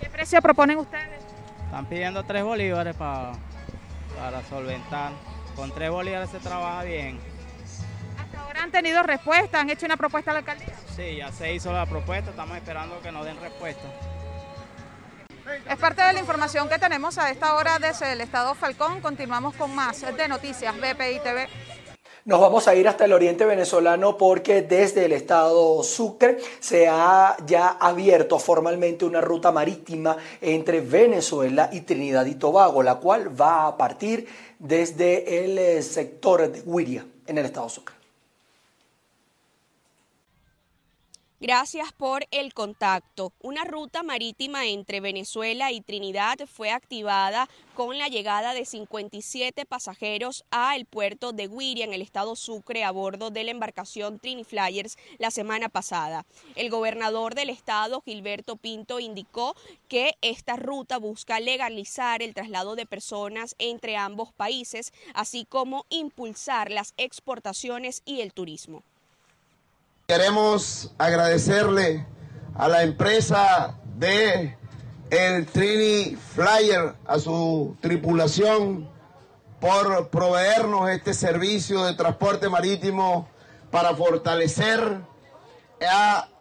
¿Qué 0.00 0.08
precio 0.10 0.40
proponen 0.42 0.78
ustedes? 0.78 1.20
Están 1.64 1.86
pidiendo 1.86 2.22
3 2.22 2.44
bolívares 2.44 2.94
para, 2.94 3.32
para 4.16 4.44
solventar. 4.44 5.12
Con 5.56 5.72
3 5.72 5.90
bolívares 5.90 6.30
se 6.30 6.38
trabaja 6.38 6.84
bien. 6.84 7.18
¿Hasta 8.64 8.78
ahora 8.78 8.78
han 8.78 8.84
tenido 8.84 9.02
respuesta? 9.02 9.60
¿Han 9.60 9.68
hecho 9.68 9.84
una 9.84 9.98
propuesta 9.98 10.30
a 10.30 10.34
la 10.34 10.40
alcaldía? 10.40 10.74
Sí, 10.96 11.16
ya 11.16 11.30
se 11.30 11.52
hizo 11.52 11.70
la 11.70 11.84
propuesta, 11.84 12.30
estamos 12.30 12.56
esperando 12.56 12.98
que 13.02 13.12
nos 13.12 13.26
den 13.26 13.38
respuesta. 13.38 13.82
Es 15.68 15.76
parte 15.76 16.02
de 16.02 16.14
la 16.14 16.20
información 16.20 16.66
que 16.70 16.78
tenemos 16.78 17.18
a 17.18 17.30
esta 17.30 17.56
hora 17.56 17.78
desde 17.78 18.12
el 18.12 18.22
Estado 18.22 18.54
Falcón. 18.54 19.02
Continuamos 19.02 19.54
con 19.56 19.74
más 19.74 20.00
de 20.00 20.28
Noticias 20.28 20.74
BPI 20.76 21.20
TV. 21.22 21.48
Nos 22.24 22.40
vamos 22.40 22.66
a 22.66 22.74
ir 22.74 22.88
hasta 22.88 23.04
el 23.04 23.12
oriente 23.12 23.44
venezolano 23.44 24.16
porque 24.16 24.62
desde 24.62 25.04
el 25.04 25.12
estado 25.12 25.82
Sucre 25.82 26.38
se 26.58 26.88
ha 26.88 27.36
ya 27.44 27.68
abierto 27.68 28.38
formalmente 28.38 29.04
una 29.04 29.20
ruta 29.20 29.52
marítima 29.52 30.16
entre 30.40 30.80
Venezuela 30.80 31.68
y 31.70 31.82
Trinidad 31.82 32.24
y 32.24 32.36
Tobago, 32.36 32.82
la 32.82 32.94
cual 32.94 33.38
va 33.38 33.66
a 33.66 33.76
partir 33.76 34.26
desde 34.58 35.44
el 35.44 35.82
sector 35.82 36.50
de 36.50 36.62
Huiria 36.62 37.04
en 37.26 37.36
el 37.36 37.44
estado 37.44 37.68
Sucre. 37.68 38.03
Gracias 41.46 41.92
por 41.92 42.26
el 42.30 42.54
contacto. 42.54 43.34
Una 43.42 43.64
ruta 43.64 44.02
marítima 44.02 44.66
entre 44.66 45.00
Venezuela 45.00 45.72
y 45.72 45.82
Trinidad 45.82 46.38
fue 46.46 46.70
activada 46.70 47.50
con 47.74 47.98
la 47.98 48.08
llegada 48.08 48.54
de 48.54 48.64
57 48.64 49.66
pasajeros 49.66 50.46
a 50.50 50.74
el 50.74 50.86
puerto 50.86 51.32
de 51.32 51.48
Guiria 51.48 51.84
en 51.84 51.92
el 51.92 52.00
estado 52.00 52.34
Sucre 52.34 52.82
a 52.82 52.90
bordo 52.92 53.28
de 53.28 53.44
la 53.44 53.50
embarcación 53.50 54.18
Trini 54.20 54.44
Flyers 54.44 54.96
la 55.18 55.30
semana 55.30 55.68
pasada. 55.68 56.24
El 56.54 56.70
gobernador 56.70 57.34
del 57.34 57.50
estado, 57.50 58.00
Gilberto 58.00 58.56
Pinto, 58.56 58.98
indicó 58.98 59.54
que 59.86 60.14
esta 60.22 60.56
ruta 60.56 60.96
busca 60.96 61.40
legalizar 61.40 62.22
el 62.22 62.32
traslado 62.32 62.74
de 62.74 62.86
personas 62.86 63.54
entre 63.58 63.98
ambos 63.98 64.32
países, 64.32 64.94
así 65.12 65.44
como 65.44 65.84
impulsar 65.90 66.70
las 66.70 66.94
exportaciones 66.96 68.00
y 68.06 68.22
el 68.22 68.32
turismo. 68.32 68.82
Queremos 70.06 70.92
agradecerle 70.98 72.06
a 72.54 72.68
la 72.68 72.82
empresa 72.82 73.78
de 73.96 74.54
el 75.08 75.46
Trini 75.46 76.14
Flyer, 76.34 76.94
a 77.06 77.18
su 77.18 77.74
tripulación, 77.80 78.90
por 79.60 80.10
proveernos 80.10 80.90
este 80.90 81.14
servicio 81.14 81.84
de 81.84 81.94
transporte 81.94 82.50
marítimo 82.50 83.26
para 83.70 83.96
fortalecer 83.96 85.00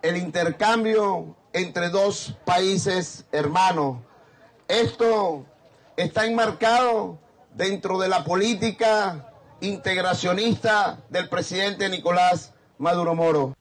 el 0.01 0.17
intercambio 0.17 1.34
entre 1.53 1.88
dos 1.88 2.36
países 2.43 3.24
hermanos. 3.32 4.00
Esto 4.67 5.46
está 5.96 6.25
enmarcado 6.25 7.17
dentro 7.53 7.98
de 7.98 8.10
la 8.10 8.25
política 8.25 9.32
integracionista 9.62 11.00
del 11.10 11.29
presidente 11.29 11.88
Nicolás 11.88 12.50
Maduro 12.84 13.16
Moro. 13.16 13.56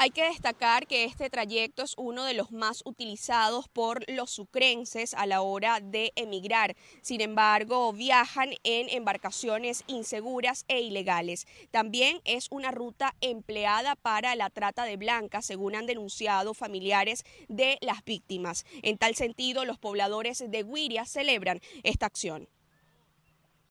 Hay 0.00 0.10
que 0.10 0.28
destacar 0.28 0.86
que 0.86 1.02
este 1.02 1.28
trayecto 1.28 1.82
es 1.82 1.94
uno 1.96 2.22
de 2.24 2.32
los 2.32 2.52
más 2.52 2.82
utilizados 2.84 3.68
por 3.68 4.08
los 4.08 4.30
sucrenses 4.30 5.12
a 5.12 5.26
la 5.26 5.42
hora 5.42 5.80
de 5.80 6.12
emigrar. 6.14 6.76
Sin 7.02 7.20
embargo, 7.20 7.92
viajan 7.92 8.50
en 8.62 8.88
embarcaciones 8.90 9.82
inseguras 9.88 10.64
e 10.68 10.82
ilegales. 10.82 11.48
También 11.72 12.20
es 12.24 12.46
una 12.52 12.70
ruta 12.70 13.12
empleada 13.20 13.96
para 13.96 14.36
la 14.36 14.50
trata 14.50 14.84
de 14.84 14.96
blancas, 14.96 15.44
según 15.44 15.74
han 15.74 15.86
denunciado 15.86 16.54
familiares 16.54 17.24
de 17.48 17.76
las 17.80 18.04
víctimas. 18.04 18.66
En 18.82 18.98
tal 18.98 19.16
sentido, 19.16 19.64
los 19.64 19.80
pobladores 19.80 20.44
de 20.48 20.62
Guiria 20.62 21.06
celebran 21.06 21.60
esta 21.82 22.06
acción 22.06 22.48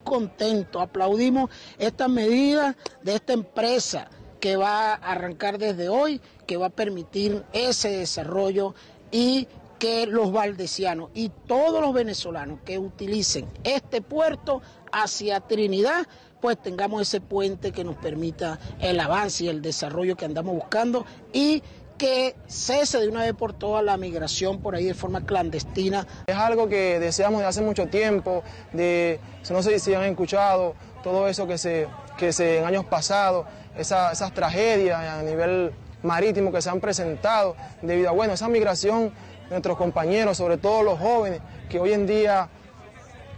contento, 0.03 0.79
aplaudimos 0.79 1.50
estas 1.77 2.07
medidas 2.07 2.77
de 3.03 3.15
esta 3.15 3.33
empresa 3.33 4.09
que 4.39 4.56
va 4.56 4.94
a 4.94 4.96
arrancar 4.96 5.58
desde 5.58 5.89
hoy, 5.89 6.22
que 6.46 6.58
va 6.58 6.67
a 6.67 6.70
permitir 6.72 7.44
ese 7.53 7.89
desarrollo 7.89 8.75
y 9.12 9.48
que 9.79 10.08
los 10.08 10.32
valdesianos 10.32 11.10
y 11.13 11.29
todos 11.29 11.82
los 11.82 11.94
venezolanos 11.94 12.60
que 12.65 12.79
utilicen 12.79 13.48
este 13.63 14.01
puerto 14.01 14.62
hacia 14.91 15.39
Trinidad, 15.41 16.08
pues 16.41 16.62
tengamos 16.62 17.01
ese 17.01 17.22
puente 17.22 17.72
que 17.72 17.84
nos 17.84 17.96
permita 17.98 18.60
el 18.79 19.00
avance 19.00 19.46
y 19.46 19.50
el 19.50 19.62
desarrollo 19.62 20.15
que 20.15 20.25
andamos 20.25 20.56
buscando 20.56 21.06
y 21.34 21.62
que 21.98 22.36
cese 22.48 23.00
de 23.00 23.08
una 23.08 23.22
vez 23.22 23.34
por 23.34 23.53
todas 23.53 23.84
la 23.84 23.98
migración 23.98 24.60
por 24.62 24.75
ahí 24.75 24.86
de 24.86 24.94
forma 24.94 25.25
clandestina. 25.25 26.06
Es 26.27 26.36
algo 26.36 26.70
que 26.70 27.00
deseamos 27.00 27.41
de 27.41 27.48
hace 27.48 27.62
mucho 27.62 27.88
tiempo, 27.88 28.44
de, 28.72 29.20
no 29.50 29.63
sé 29.63 29.79
si 29.79 29.94
han 29.94 30.03
escuchado 30.03 30.75
todo 31.03 31.27
eso 31.27 31.48
que 31.48 31.58
se, 31.58 31.88
que 32.17 32.34
se 32.34 32.60
en 32.60 32.65
años 32.65 32.86
pasados 32.86 33.48
esas 33.77 34.34
tragedias 34.34 35.00
a 35.00 35.22
nivel 35.24 35.74
marítimo 36.03 36.51
que 36.51 36.62
se 36.62 36.69
han 36.69 36.79
presentado 36.79 37.55
debido 37.81 38.10
a 38.10 38.12
bueno, 38.12 38.34
esa 38.34 38.48
migración 38.48 39.10
de 39.46 39.50
nuestros 39.51 39.77
compañeros, 39.77 40.38
sobre 40.38 40.57
todo 40.57 40.84
los 40.84 41.00
jóvenes, 41.00 41.41
que 41.69 41.79
hoy 41.79 41.93
en 41.93 42.05
día 42.05 42.50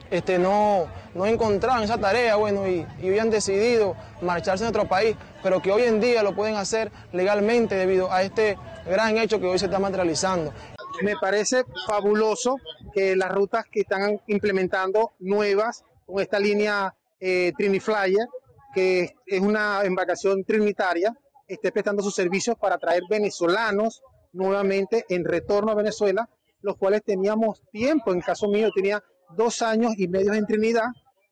este, 0.09 0.39
no, 0.39 0.87
no 1.13 1.25
encontraron 1.25 1.83
esa 1.83 1.97
tarea 1.97 2.35
bueno, 2.35 2.67
y, 2.67 2.85
y 3.01 3.09
hoy 3.09 3.19
han 3.19 3.29
decidido 3.29 3.95
marcharse 4.21 4.65
a 4.65 4.69
otro 4.69 4.87
país, 4.87 5.15
pero 5.43 5.61
que 5.61 5.71
hoy 5.71 5.83
en 5.83 5.99
día 5.99 6.23
lo 6.23 6.35
pueden 6.35 6.55
hacer 6.55 6.91
legalmente 7.11 7.75
debido 7.75 8.11
a 8.11 8.23
este 8.23 8.57
gran 8.87 9.17
hecho 9.17 9.39
que 9.39 9.47
hoy 9.47 9.59
se 9.59 9.65
está 9.65 9.79
materializando. 9.79 10.53
Me 11.01 11.15
parece 11.15 11.63
fabuloso 11.87 12.57
que 12.93 13.15
las 13.15 13.29
rutas 13.29 13.65
que 13.71 13.81
están 13.81 14.19
implementando 14.27 15.13
nuevas 15.19 15.83
con 16.05 16.21
esta 16.21 16.39
línea 16.39 16.93
eh, 17.19 17.53
Triniflyer 17.57 18.27
que 18.73 19.15
es 19.25 19.41
una 19.41 19.83
embarcación 19.83 20.43
trinitaria, 20.43 21.13
esté 21.47 21.71
prestando 21.71 22.03
sus 22.03 22.13
servicios 22.13 22.57
para 22.57 22.77
traer 22.77 23.03
venezolanos 23.09 24.01
nuevamente 24.33 25.05
en 25.09 25.25
retorno 25.25 25.71
a 25.71 25.75
Venezuela, 25.75 26.29
los 26.61 26.77
cuales 26.77 27.03
teníamos 27.03 27.61
tiempo, 27.71 28.13
en 28.13 28.21
caso 28.21 28.47
mío 28.47 28.69
tenía 28.73 29.03
dos 29.35 29.61
años 29.61 29.93
y 29.97 30.07
medio 30.07 30.33
en 30.33 30.45
Trinidad, 30.45 30.87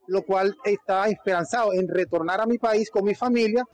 lo 0.07 0.23
cual 0.23 0.55
estaba 0.63 1.07
esperanzado 1.07 1.73
en 1.73 1.87
retornar 1.87 2.41
a 2.41 2.45
mi 2.45 2.57
país 2.57 2.89
con 2.89 3.03
mi 3.03 3.13
familia 3.13 3.65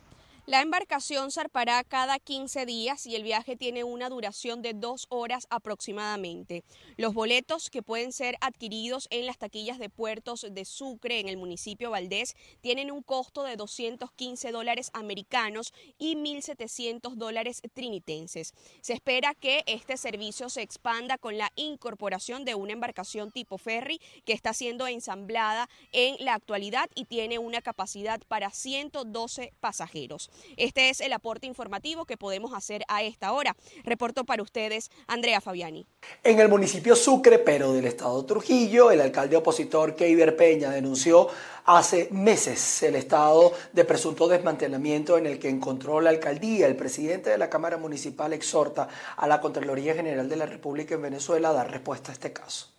la 0.46 0.62
embarcación 0.62 1.32
zarpará 1.32 1.86
cada 1.86 2.20
15 2.20 2.66
días 2.66 3.06
y 3.06 3.16
el 3.16 3.24
viaje 3.24 3.56
tiene 3.56 3.86
una 3.86 4.10
duración 4.10 4.62
de 4.62 4.74
dos 4.74 5.06
horas 5.08 5.48
aproximadamente. 5.50 6.66
Los 6.98 7.14
boletos 7.14 7.70
que 7.70 7.82
pueden 7.82 8.12
ser 8.12 8.36
adquiridos 8.42 9.08
en 9.10 9.26
las 9.26 9.38
taquillas 9.38 9.80
de 9.80 9.90
puertos 9.90 10.46
de 10.52 10.66
Sucre 10.66 11.22
en 11.22 11.30
el 11.30 11.38
municipio 11.38 11.92
Valdés 11.92 12.36
tienen 12.60 12.92
un 12.92 13.04
costo 13.04 13.44
de 13.44 13.56
215 13.56 14.52
dólares 14.52 14.90
americanos 14.92 15.74
y 15.98 16.16
1.700 16.16 17.16
dólares 17.16 17.62
trinitenses. 17.74 18.54
Se 18.82 18.92
espera 18.92 19.36
que 19.36 19.64
este 19.66 19.96
servicio 19.96 20.50
se 20.50 20.62
expanda 20.62 21.18
con 21.18 21.38
la 21.38 21.54
incorporación 21.56 22.44
de 22.44 22.56
una 22.56 22.74
embarcación 22.74 23.32
tipo 23.32 23.58
ferry 23.58 24.02
que 24.26 24.34
está 24.34 24.54
siendo 24.54 24.88
ensamblada 24.88 25.70
en 25.94 26.18
la 26.24 26.34
actualidad 26.34 26.90
y 26.96 27.06
tiene 27.06 27.40
una 27.40 27.62
capacidad 27.62 28.20
para 28.28 28.50
112 28.50 29.54
pasajeros. 29.62 30.30
Este 30.58 30.90
es 30.90 31.02
el 31.02 31.14
aporte 31.14 31.48
informativo 31.48 32.06
que 32.06 32.18
podemos 32.18 32.54
hacer 32.54 32.84
a 32.88 33.04
esta 33.04 33.32
hora. 33.34 33.56
Reporto 33.84 34.24
para 34.24 34.44
ustedes 34.44 34.90
Andrea 35.08 35.42
Fabiani. 35.42 35.86
En 36.24 36.40
el 36.40 36.50
municipio 36.50 36.96
Sucre, 36.96 37.40
pero 37.40 37.74
del 37.74 37.86
estado 37.86 38.24
Trujillo, 38.26 38.92
el 38.92 39.02
alcalde 39.02 39.36
opositor 39.36 39.96
Keiber 39.96 40.36
Peña 40.36 40.70
denunció 40.72 41.30
hace 41.66 42.10
meses 42.12 42.84
el 42.84 42.96
estado 42.96 43.54
de 43.72 43.86
presunto 43.86 44.28
desmantelamiento 44.28 45.18
en 45.18 45.26
el 45.26 45.40
que 45.40 45.50
encontró 45.50 46.02
la 46.02 46.10
alcaldía. 46.10 46.68
El 46.68 46.76
presidente 46.76 47.30
de 47.30 47.38
la 47.38 47.50
Cámara 47.50 47.78
Municipal 47.78 48.34
exhorta 48.34 48.88
a 49.16 49.28
la 49.28 49.42
Contraloría 49.42 49.94
General 49.94 50.28
de 50.28 50.36
la 50.36 50.46
República 50.46 50.96
en 50.96 51.02
Venezuela 51.02 51.50
a 51.50 51.54
dar 51.54 51.72
respuesta 51.72 52.12
a 52.12 52.14
este 52.14 52.34
caso. 52.34 52.74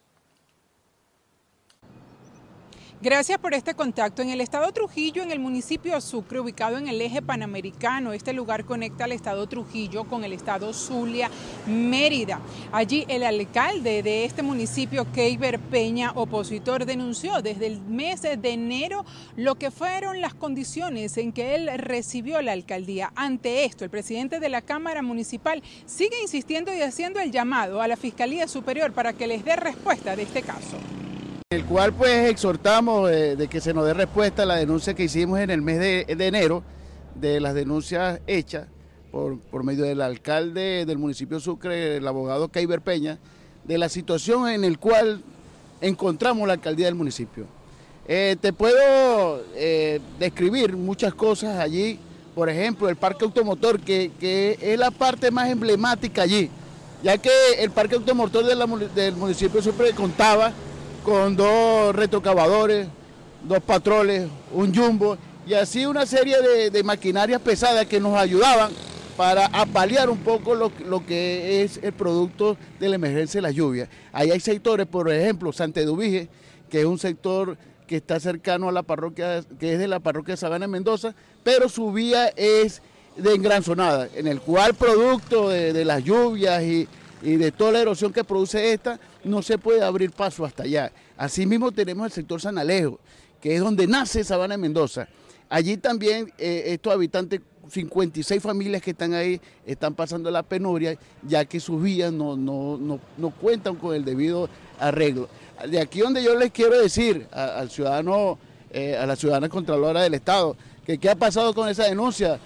Gracias 3.04 3.36
por 3.36 3.52
este 3.52 3.74
contacto. 3.74 4.22
En 4.22 4.30
el 4.30 4.40
estado 4.40 4.72
Trujillo, 4.72 5.22
en 5.22 5.30
el 5.30 5.38
municipio 5.38 6.00
Sucre, 6.00 6.40
ubicado 6.40 6.78
en 6.78 6.88
el 6.88 7.02
eje 7.02 7.20
panamericano, 7.20 8.14
este 8.14 8.32
lugar 8.32 8.64
conecta 8.64 9.04
al 9.04 9.12
estado 9.12 9.46
Trujillo 9.46 10.04
con 10.04 10.24
el 10.24 10.32
estado 10.32 10.72
Zulia, 10.72 11.30
Mérida. 11.66 12.40
Allí 12.72 13.04
el 13.08 13.24
alcalde 13.24 14.02
de 14.02 14.24
este 14.24 14.42
municipio, 14.42 15.06
Keiber 15.12 15.60
Peña, 15.60 16.12
opositor, 16.12 16.86
denunció 16.86 17.42
desde 17.42 17.66
el 17.66 17.82
mes 17.82 18.22
de 18.22 18.50
enero 18.50 19.04
lo 19.36 19.56
que 19.56 19.70
fueron 19.70 20.22
las 20.22 20.32
condiciones 20.32 21.18
en 21.18 21.34
que 21.34 21.56
él 21.56 21.70
recibió 21.76 22.40
la 22.40 22.52
alcaldía. 22.52 23.12
Ante 23.16 23.66
esto, 23.66 23.84
el 23.84 23.90
presidente 23.90 24.40
de 24.40 24.48
la 24.48 24.62
Cámara 24.62 25.02
Municipal 25.02 25.62
sigue 25.84 26.22
insistiendo 26.22 26.74
y 26.74 26.80
haciendo 26.80 27.20
el 27.20 27.32
llamado 27.32 27.82
a 27.82 27.86
la 27.86 27.98
Fiscalía 27.98 28.48
Superior 28.48 28.94
para 28.94 29.12
que 29.12 29.26
les 29.26 29.44
dé 29.44 29.56
respuesta 29.56 30.16
de 30.16 30.22
este 30.22 30.40
caso 30.40 30.78
el 31.54 31.64
cual 31.64 31.92
pues 31.92 32.28
exhortamos 32.30 33.10
eh, 33.10 33.36
de 33.36 33.46
que 33.48 33.60
se 33.60 33.72
nos 33.72 33.86
dé 33.86 33.94
respuesta 33.94 34.42
a 34.42 34.46
la 34.46 34.56
denuncia 34.56 34.94
que 34.94 35.04
hicimos 35.04 35.38
en 35.38 35.50
el 35.50 35.62
mes 35.62 35.78
de, 35.78 36.04
enero, 36.08 36.64
de 37.14 37.40
las 37.40 37.54
denuncias 37.54 38.20
hechas 38.26 38.66
por, 39.12 39.38
por, 39.38 39.62
medio 39.62 39.84
del 39.84 40.00
alcalde 40.00 40.84
del 40.84 40.98
municipio 40.98 41.38
Sucre, 41.38 41.98
el 41.98 42.08
abogado 42.08 42.48
Keiber 42.48 42.80
Peña, 42.80 43.18
de 43.62 43.78
la 43.78 43.88
situación 43.88 44.48
en 44.48 44.64
el 44.64 44.78
cual 44.80 45.22
encontramos 45.80 46.46
la 46.48 46.54
alcaldía 46.54 46.86
del 46.86 46.96
municipio. 46.96 47.46
Eh, 48.08 48.36
te 48.40 48.52
puedo 48.52 49.44
eh, 49.54 50.00
describir 50.18 50.76
muchas 50.76 51.14
cosas 51.14 51.60
allí, 51.60 52.00
por 52.34 52.48
ejemplo, 52.48 52.88
el 52.88 52.96
parque 52.96 53.24
automotor, 53.24 53.78
que, 53.80 54.10
que, 54.18 54.58
es 54.60 54.78
la 54.78 54.90
parte 54.90 55.30
más 55.30 55.48
emblemática 55.50 56.22
allí, 56.22 56.50
ya 57.02 57.16
que 57.16 57.30
el 57.60 57.70
parque 57.70 57.94
automotor 57.94 58.44
del 58.44 59.14
municipio 59.14 59.62
Sucre 59.62 59.92
contaba 59.92 60.52
con 61.04 61.36
dos 61.36 61.94
retrocavadores, 61.94 62.88
dos 63.46 63.60
patroles, 63.60 64.26
un 64.52 64.74
jumbo 64.74 65.18
y 65.46 65.52
así 65.52 65.84
una 65.84 66.06
serie 66.06 66.36
de, 66.70 66.82
maquinarias 66.82 67.42
pesadas 67.42 67.84
que 67.86 68.00
nos 68.00 68.16
ayudaban 68.16 68.72
para 69.14 69.46
apalear 69.46 70.08
un 70.08 70.18
poco 70.18 70.54
lo, 70.54 71.06
que 71.06 71.62
es 71.62 71.78
el 71.82 71.92
producto 71.92 72.56
de 72.80 72.88
la 72.88 72.94
emergencia 72.96 73.38
de 73.38 73.42
la 73.42 73.50
lluvia. 73.50 73.88
Ahí 74.12 74.30
hay 74.30 74.40
sectores, 74.40 74.86
por 74.86 75.12
ejemplo, 75.12 75.52
Santedubije, 75.52 76.28
que 76.70 76.80
es 76.80 76.86
un 76.86 76.98
sector 76.98 77.58
que 77.86 77.96
está 77.96 78.18
cercano 78.18 78.70
a 78.70 78.72
la 78.72 78.82
parroquia, 78.82 79.44
que 79.60 79.74
es 79.74 79.78
de 79.78 79.88
la 79.88 80.00
parroquia 80.00 80.32
de 80.32 80.38
Sabana 80.38 80.66
Mendoza, 80.66 81.14
pero 81.42 81.68
su 81.68 81.92
vía 81.92 82.28
es 82.28 82.80
de 83.16 83.34
engranzonada, 83.34 84.08
en 84.14 84.26
el 84.26 84.40
cual 84.40 84.74
producto 84.74 85.50
de, 85.50 85.84
las 85.84 86.02
lluvias 86.02 86.62
y, 86.62 86.88
y 87.24 87.36
de 87.36 87.50
toda 87.50 87.72
la 87.72 87.80
erosión 87.80 88.12
que 88.12 88.22
produce 88.22 88.72
esta, 88.74 89.00
no 89.24 89.40
se 89.40 89.56
puede 89.56 89.82
abrir 89.82 90.10
paso 90.10 90.44
hasta 90.44 90.64
allá. 90.64 90.92
Asimismo 91.16 91.72
tenemos 91.72 92.06
el 92.06 92.12
sector 92.12 92.38
San 92.38 92.58
Alejo, 92.58 93.00
que 93.40 93.54
es 93.54 93.60
donde 93.60 93.86
nace 93.86 94.22
Sabana 94.22 94.54
de 94.54 94.58
Mendoza. 94.58 95.08
Allí 95.48 95.78
también 95.78 96.30
eh, 96.36 96.64
estos 96.66 96.92
habitantes, 96.92 97.40
56 97.70 98.42
familias 98.42 98.82
que 98.82 98.90
están 98.90 99.14
ahí, 99.14 99.40
están 99.64 99.94
pasando 99.94 100.30
la 100.30 100.42
penuria, 100.42 100.98
ya 101.22 101.46
que 101.46 101.60
sus 101.60 101.82
vías 101.82 102.12
no, 102.12 102.36
no, 102.36 103.30
cuentan 103.40 103.76
con 103.76 103.94
el 103.94 104.04
debido 104.04 104.50
arreglo. 104.78 105.28
De 105.66 105.80
aquí 105.80 106.00
donde 106.00 106.22
yo 106.22 106.38
les 106.38 106.50
quiero 106.50 106.78
decir 106.78 107.26
al 107.32 107.70
ciudadano, 107.70 108.38
eh, 108.70 108.98
a 108.98 109.06
la 109.06 109.16
ciudadana 109.16 109.48
contralora 109.48 110.02
del 110.02 110.12
Estado, 110.12 110.58
que 110.84 110.98
qué 110.98 111.08
ha 111.08 111.16
pasado 111.16 111.54
con 111.54 111.70
esa 111.70 111.84
denuncia. 111.84 112.38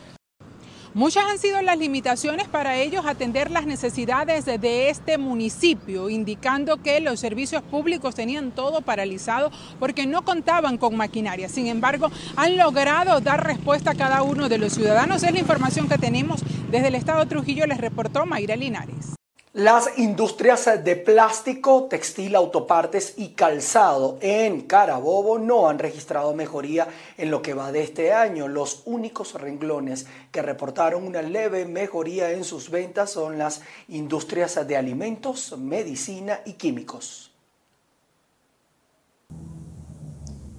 Muchas 0.94 1.24
han 1.26 1.38
sido 1.38 1.60
las 1.60 1.78
limitaciones 1.78 2.48
para 2.48 2.76
ellos 2.76 3.04
atender 3.04 3.50
las 3.50 3.66
necesidades 3.66 4.46
de 4.46 4.88
este 4.88 5.18
municipio, 5.18 6.08
indicando 6.08 6.82
que 6.82 7.00
los 7.00 7.20
servicios 7.20 7.62
públicos 7.62 8.14
tenían 8.14 8.52
todo 8.52 8.80
paralizado 8.80 9.50
porque 9.78 10.06
no 10.06 10.22
contaban 10.22 10.78
con 10.78 10.96
maquinaria. 10.96 11.48
Sin 11.48 11.66
embargo, 11.66 12.10
han 12.36 12.56
logrado 12.56 13.20
dar 13.20 13.46
respuesta 13.46 13.90
a 13.90 13.94
cada 13.94 14.22
uno 14.22 14.48
de 14.48 14.58
los 14.58 14.72
ciudadanos. 14.72 15.22
Es 15.22 15.32
la 15.32 15.38
información 15.38 15.88
que 15.88 15.98
tenemos 15.98 16.42
desde 16.70 16.88
el 16.88 16.94
Estado 16.94 17.20
de 17.20 17.26
Trujillo, 17.26 17.66
les 17.66 17.78
reportó 17.78 18.24
Mayra 18.24 18.56
Linares. 18.56 19.17
Las 19.58 19.98
industrias 19.98 20.70
de 20.84 20.94
plástico, 20.94 21.88
textil, 21.90 22.36
autopartes 22.36 23.14
y 23.16 23.30
calzado 23.30 24.16
en 24.20 24.60
Carabobo 24.60 25.36
no 25.40 25.68
han 25.68 25.80
registrado 25.80 26.32
mejoría 26.32 26.86
en 27.16 27.32
lo 27.32 27.42
que 27.42 27.54
va 27.54 27.72
de 27.72 27.82
este 27.82 28.12
año. 28.12 28.46
Los 28.46 28.82
únicos 28.84 29.34
renglones 29.34 30.06
que 30.30 30.42
reportaron 30.42 31.04
una 31.04 31.22
leve 31.22 31.64
mejoría 31.64 32.30
en 32.30 32.44
sus 32.44 32.70
ventas 32.70 33.10
son 33.10 33.36
las 33.36 33.62
industrias 33.88 34.64
de 34.64 34.76
alimentos, 34.76 35.58
medicina 35.58 36.40
y 36.44 36.52
químicos. 36.52 37.27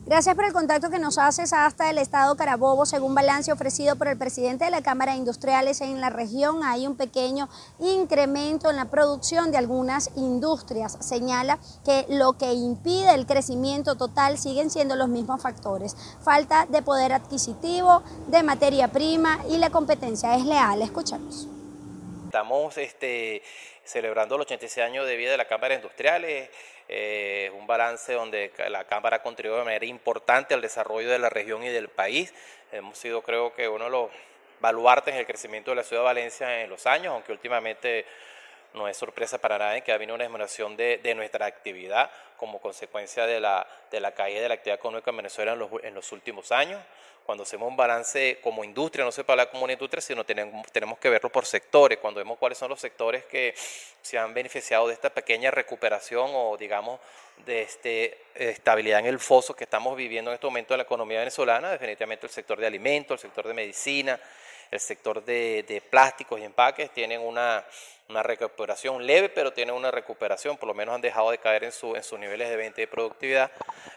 Gracias 0.10 0.34
por 0.34 0.46
el 0.46 0.54
contacto 0.54 0.90
que 0.90 0.98
nos 0.98 1.20
haces 1.20 1.54
hasta 1.54 1.88
el 1.92 2.00
estado 2.00 2.36
Carabobo. 2.36 2.88
Según 2.88 3.14
balance 3.14 3.52
ofrecido 3.52 3.96
por 3.96 4.08
el 4.08 4.18
presidente 4.18 4.66
de 4.66 4.72
la 4.72 4.82
Cámara 4.82 5.12
de 5.12 5.20
Industriales 5.20 5.82
en 5.82 6.02
la 6.02 6.10
región, 6.10 6.64
hay 6.64 6.88
un 6.88 6.98
pequeño 6.98 7.48
incremento 7.78 8.72
en 8.72 8.78
la 8.78 8.86
producción 8.86 9.52
de 9.52 9.60
algunas 9.60 10.10
industrias. 10.16 10.98
Señala 11.00 11.60
que 11.86 12.08
lo 12.10 12.34
que 12.40 12.54
impide 12.54 13.14
el 13.14 13.28
crecimiento 13.28 13.98
total 13.98 14.40
siguen 14.40 14.72
siendo 14.72 14.96
los 14.96 15.10
mismos 15.10 15.44
factores. 15.44 15.96
Falta 16.24 16.66
de 16.66 16.82
poder 16.82 17.14
adquisitivo, 17.14 18.02
de 18.30 18.42
materia 18.42 18.88
prima 18.88 19.38
y 19.48 19.60
la 19.60 19.70
competencia 19.70 20.36
es 20.36 20.44
leal. 20.44 20.82
Escuchamos. 20.82 21.48
Estamos 22.26 22.76
este, 22.80 23.44
celebrando 23.84 24.40
los 24.40 24.48
86 24.48 24.84
años 24.88 25.06
de 25.06 25.16
vida 25.18 25.30
de 25.30 25.38
la 25.38 25.48
Cámara 25.48 25.76
de 25.76 25.76
Industriales 25.76 26.50
eh, 26.92 27.52
un 27.56 27.68
balance 27.68 28.14
donde 28.14 28.52
la 28.70 28.86
Cámara 28.86 29.18
ha 29.18 29.22
contribuido 29.22 29.60
de 29.60 29.66
manera 29.66 29.86
importante 29.86 30.56
al 30.56 30.62
desarrollo 30.62 31.08
de 31.10 31.20
la 31.20 31.30
región 31.30 31.64
y 31.64 31.70
del 31.70 31.88
país. 31.88 32.34
Hemos 32.72 32.98
sido, 32.98 33.22
creo 33.22 33.54
que, 33.54 33.70
uno 33.70 33.86
de 33.86 33.92
los 33.92 34.10
baluartes 34.60 35.14
en 35.14 35.20
el 35.20 35.28
crecimiento 35.28 35.70
de 35.70 35.76
la 35.76 35.84
ciudad 35.84 36.02
de 36.02 36.06
Valencia 36.06 36.62
en 36.64 36.70
los 36.70 36.88
años, 36.88 37.14
aunque 37.14 37.32
últimamente 37.32 38.06
no 38.74 38.88
es 38.88 38.98
sorpresa 38.98 39.40
para 39.40 39.58
nadie 39.58 39.82
que 39.82 39.92
ha 39.92 39.96
habido 39.96 40.16
una 40.16 40.24
disminución 40.24 40.78
de, 40.78 41.00
de, 41.02 41.16
nuestra 41.16 41.46
actividad 41.46 42.10
como 42.38 42.60
consecuencia 42.60 43.26
de 43.26 43.40
la, 43.40 43.68
de 43.92 44.00
la 44.00 44.12
caída 44.12 44.42
de 44.42 44.48
la 44.48 44.56
actividad 44.56 44.80
económica 44.80 45.10
en 45.12 45.18
Venezuela 45.18 45.54
en 45.54 45.60
los, 45.60 45.70
en 45.84 45.94
los 45.94 46.12
últimos 46.12 46.52
años. 46.52 46.82
Cuando 47.26 47.44
hacemos 47.44 47.68
un 47.68 47.78
balance 47.78 48.40
como 48.42 48.64
industria, 48.64 49.06
no 49.06 49.12
se 49.12 49.24
puede 49.24 49.34
hablar 49.40 49.52
como 49.52 49.64
una 49.64 49.74
industria, 49.74 50.02
sino 50.02 50.24
tenemos, 50.24 50.66
tenemos 50.72 50.98
que 50.98 51.10
verlo 51.10 51.30
por 51.30 51.46
sectores, 51.46 52.00
cuando 52.00 52.20
vemos 52.20 52.40
cuáles 52.40 52.58
son 52.58 52.70
los 52.70 52.80
sectores 52.80 53.24
que 53.26 53.54
se 54.02 54.18
han 54.18 54.34
beneficiado 54.34 54.88
de 54.88 54.96
esta 54.96 55.12
pequeña 55.12 55.52
recuperación 55.52 56.32
o 56.34 56.58
digamos 56.58 57.00
de 57.46 57.62
este, 57.62 58.18
estabilidad 58.34 59.02
en 59.02 59.06
el 59.06 59.20
foso 59.20 59.56
que 59.56 59.66
estamos 59.66 59.96
viviendo 59.96 60.32
en 60.32 60.36
este 60.36 60.48
momento 60.48 60.74
en 60.74 60.80
la 60.80 60.84
economía 60.86 61.20
venezolana, 61.20 61.70
definitivamente 61.72 62.26
el 62.26 62.32
sector 62.32 62.60
de 62.60 62.66
alimentos, 62.66 63.24
el 63.24 63.30
sector 63.30 63.48
de 63.48 63.54
medicina, 63.54 64.20
el 64.72 64.80
sector 64.80 65.24
de, 65.24 65.64
de 65.68 65.82
plásticos 65.82 66.40
y 66.40 66.44
empaques 66.44 66.92
tienen 66.92 67.22
una, 67.22 67.66
recuperación 68.08 69.06
leve, 69.06 69.30
pero 69.30 69.54
tienen 69.54 69.76
una 69.76 69.92
recuperación, 69.92 70.58
por 70.58 70.68
lo 70.68 70.74
menos 70.74 70.96
han 70.96 71.02
dejado 71.02 71.30
de 71.30 71.38
caer 71.38 71.64
en, 71.64 71.72
su, 71.72 71.96
en 71.96 72.04
sus 72.04 72.18
niveles 72.18 72.50
de 72.50 72.56
venta 72.56 72.82
y 72.82 72.88
productividad. 72.88 73.52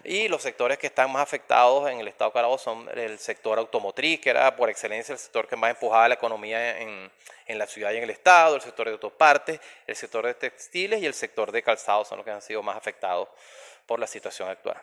Y 0.05 0.29
los 0.29 0.43
sectores 0.43 0.77
que 0.77 0.89
están 0.89 1.11
más 1.11 1.23
afectados 1.23 1.91
en 1.91 1.99
el 1.99 2.09
estado 2.09 2.31
de 2.31 2.35
Carabobo 2.35 2.59
son 2.59 2.89
el 2.95 3.19
sector 3.19 3.59
automotriz, 3.59 4.21
que 4.21 4.31
era 4.31 4.55
por 4.55 4.69
excelencia 4.69 5.15
el 5.15 5.19
sector 5.19 5.49
que 5.49 5.57
más 5.57 5.71
empujaba 5.71 6.09
la 6.09 6.15
economía 6.15 6.79
en, 6.81 7.11
en 7.47 7.59
la 7.59 7.67
ciudad 7.67 7.93
y 7.93 7.97
en 7.97 8.03
el 8.03 8.11
estado, 8.11 8.57
el 8.57 8.61
sector 8.61 8.87
de 8.87 8.93
autopartes, 8.93 9.61
el 9.87 9.97
sector 9.97 10.27
de 10.27 10.35
textiles 10.35 11.03
y 11.03 11.07
el 11.07 11.15
sector 11.15 11.51
de 11.51 11.63
calzados 11.63 12.09
son 12.09 12.19
los 12.19 12.25
que 12.25 12.33
han 12.33 12.43
sido 12.43 12.63
más 12.63 12.77
afectados 12.77 13.29
por 13.87 13.99
la 13.99 14.07
situación 14.07 14.49
actual. 14.49 14.77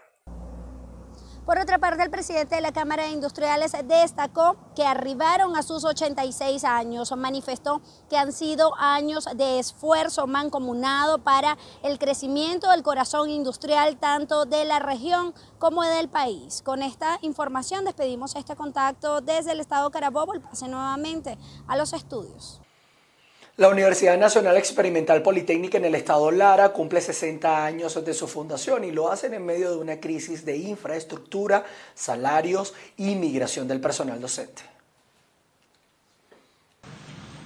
Por 1.50 1.58
otra 1.58 1.79
parte, 1.79 2.03
el 2.03 2.12
presidente 2.12 2.53
de 2.53 2.62
la 2.62 2.72
Cámara 2.72 3.06
de 3.06 3.10
Industriales 3.10 3.75
destacó 3.86 4.56
que 4.75 4.86
arribaron 4.86 5.56
a 5.56 5.63
sus 5.63 5.84
86 5.84 6.63
años. 6.63 7.12
Manifestó 7.18 7.82
que 8.08 8.18
han 8.18 8.34
sido 8.34 8.75
años 8.77 9.27
de 9.36 9.58
esfuerzo 9.58 10.27
mancomunado 10.27 11.18
para 11.18 11.58
el 11.82 11.98
crecimiento 11.98 12.70
del 12.70 12.84
corazón 12.84 13.32
industrial 13.32 13.98
tanto 13.98 14.46
de 14.46 14.63
la 14.63 14.77
región 14.77 15.34
como 15.58 15.82
del 15.82 16.08
país. 16.08 16.62
Con 16.62 16.84
esta 16.84 17.18
información 17.24 17.84
despedimos 17.84 18.36
este 18.36 18.56
contacto 18.56 19.20
desde 19.22 19.53
el 19.53 19.60
estado 19.60 19.89
Carabobo. 19.89 20.36
El 20.36 20.41
pase 20.41 20.68
nuevamente 20.68 21.36
a 21.68 21.75
los 21.75 21.94
estudios. 21.94 22.62
La 23.60 23.68
Universidad 23.68 24.18
Nacional 24.18 24.56
Experimental 24.56 25.22
Politécnica 25.22 25.78
en 25.78 25.84
el 25.84 25.94
estado 25.94 26.32
Lara 26.32 26.70
cumple 26.70 27.01
60 27.01 27.66
años 27.66 28.06
de 28.06 28.13
su 28.13 28.25
fundación 28.25 28.86
y 28.86 28.92
lo 28.92 29.12
hacen 29.12 29.34
en 29.34 29.46
medio 29.46 29.70
de 29.70 29.75
una 29.75 30.00
crisis 30.00 30.46
de 30.46 30.56
infraestructura, 30.56 31.66
salarios 31.94 32.74
y 32.96 33.16
migración 33.16 33.68
del 33.68 33.82
personal 33.82 34.22
docente. 34.22 34.62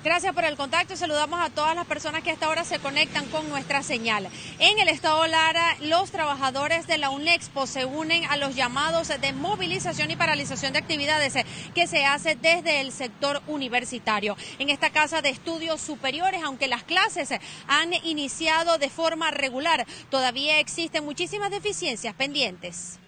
Gracias 0.03 0.33
por 0.33 0.43
el 0.43 0.57
contacto 0.57 0.97
saludamos 0.97 1.39
a 1.39 1.49
todas 1.49 1.75
las 1.75 1.85
personas 1.85 2.23
que 2.23 2.31
hasta 2.31 2.47
ahora 2.47 2.65
se 2.65 2.79
conectan 2.79 3.25
con 3.27 3.47
nuestra 3.47 3.83
señal. 3.83 4.27
En 4.59 4.77
el 4.77 4.89
estado 4.89 5.25
Lara, 5.27 5.77
los 5.79 6.11
trabajadores 6.11 6.87
de 6.87 6.97
la 6.97 7.09
UNEXPO 7.09 7.65
se 7.67 7.85
unen 7.85 8.25
a 8.25 8.35
los 8.35 8.53
llamados 8.53 9.07
de 9.07 9.31
movilización 9.31 10.11
y 10.11 10.17
paralización 10.17 10.73
de 10.73 10.79
actividades 10.79 11.35
que 11.73 11.87
se 11.87 12.03
hace 12.03 12.35
desde 12.35 12.81
el 12.81 12.91
sector 12.91 13.41
universitario. 13.47 14.35
En 14.59 14.69
esta 14.69 14.89
casa 14.89 15.21
de 15.21 15.29
estudios 15.29 15.79
superiores, 15.79 16.41
aunque 16.43 16.67
las 16.67 16.83
clases 16.83 17.29
han 17.67 17.93
iniciado 17.93 18.77
de 18.79 18.89
forma 18.89 19.31
regular, 19.31 19.87
todavía 20.09 20.59
existen 20.59 21.05
muchísimas 21.05 21.49
deficiencias 21.49 22.13
pendientes. 22.13 22.99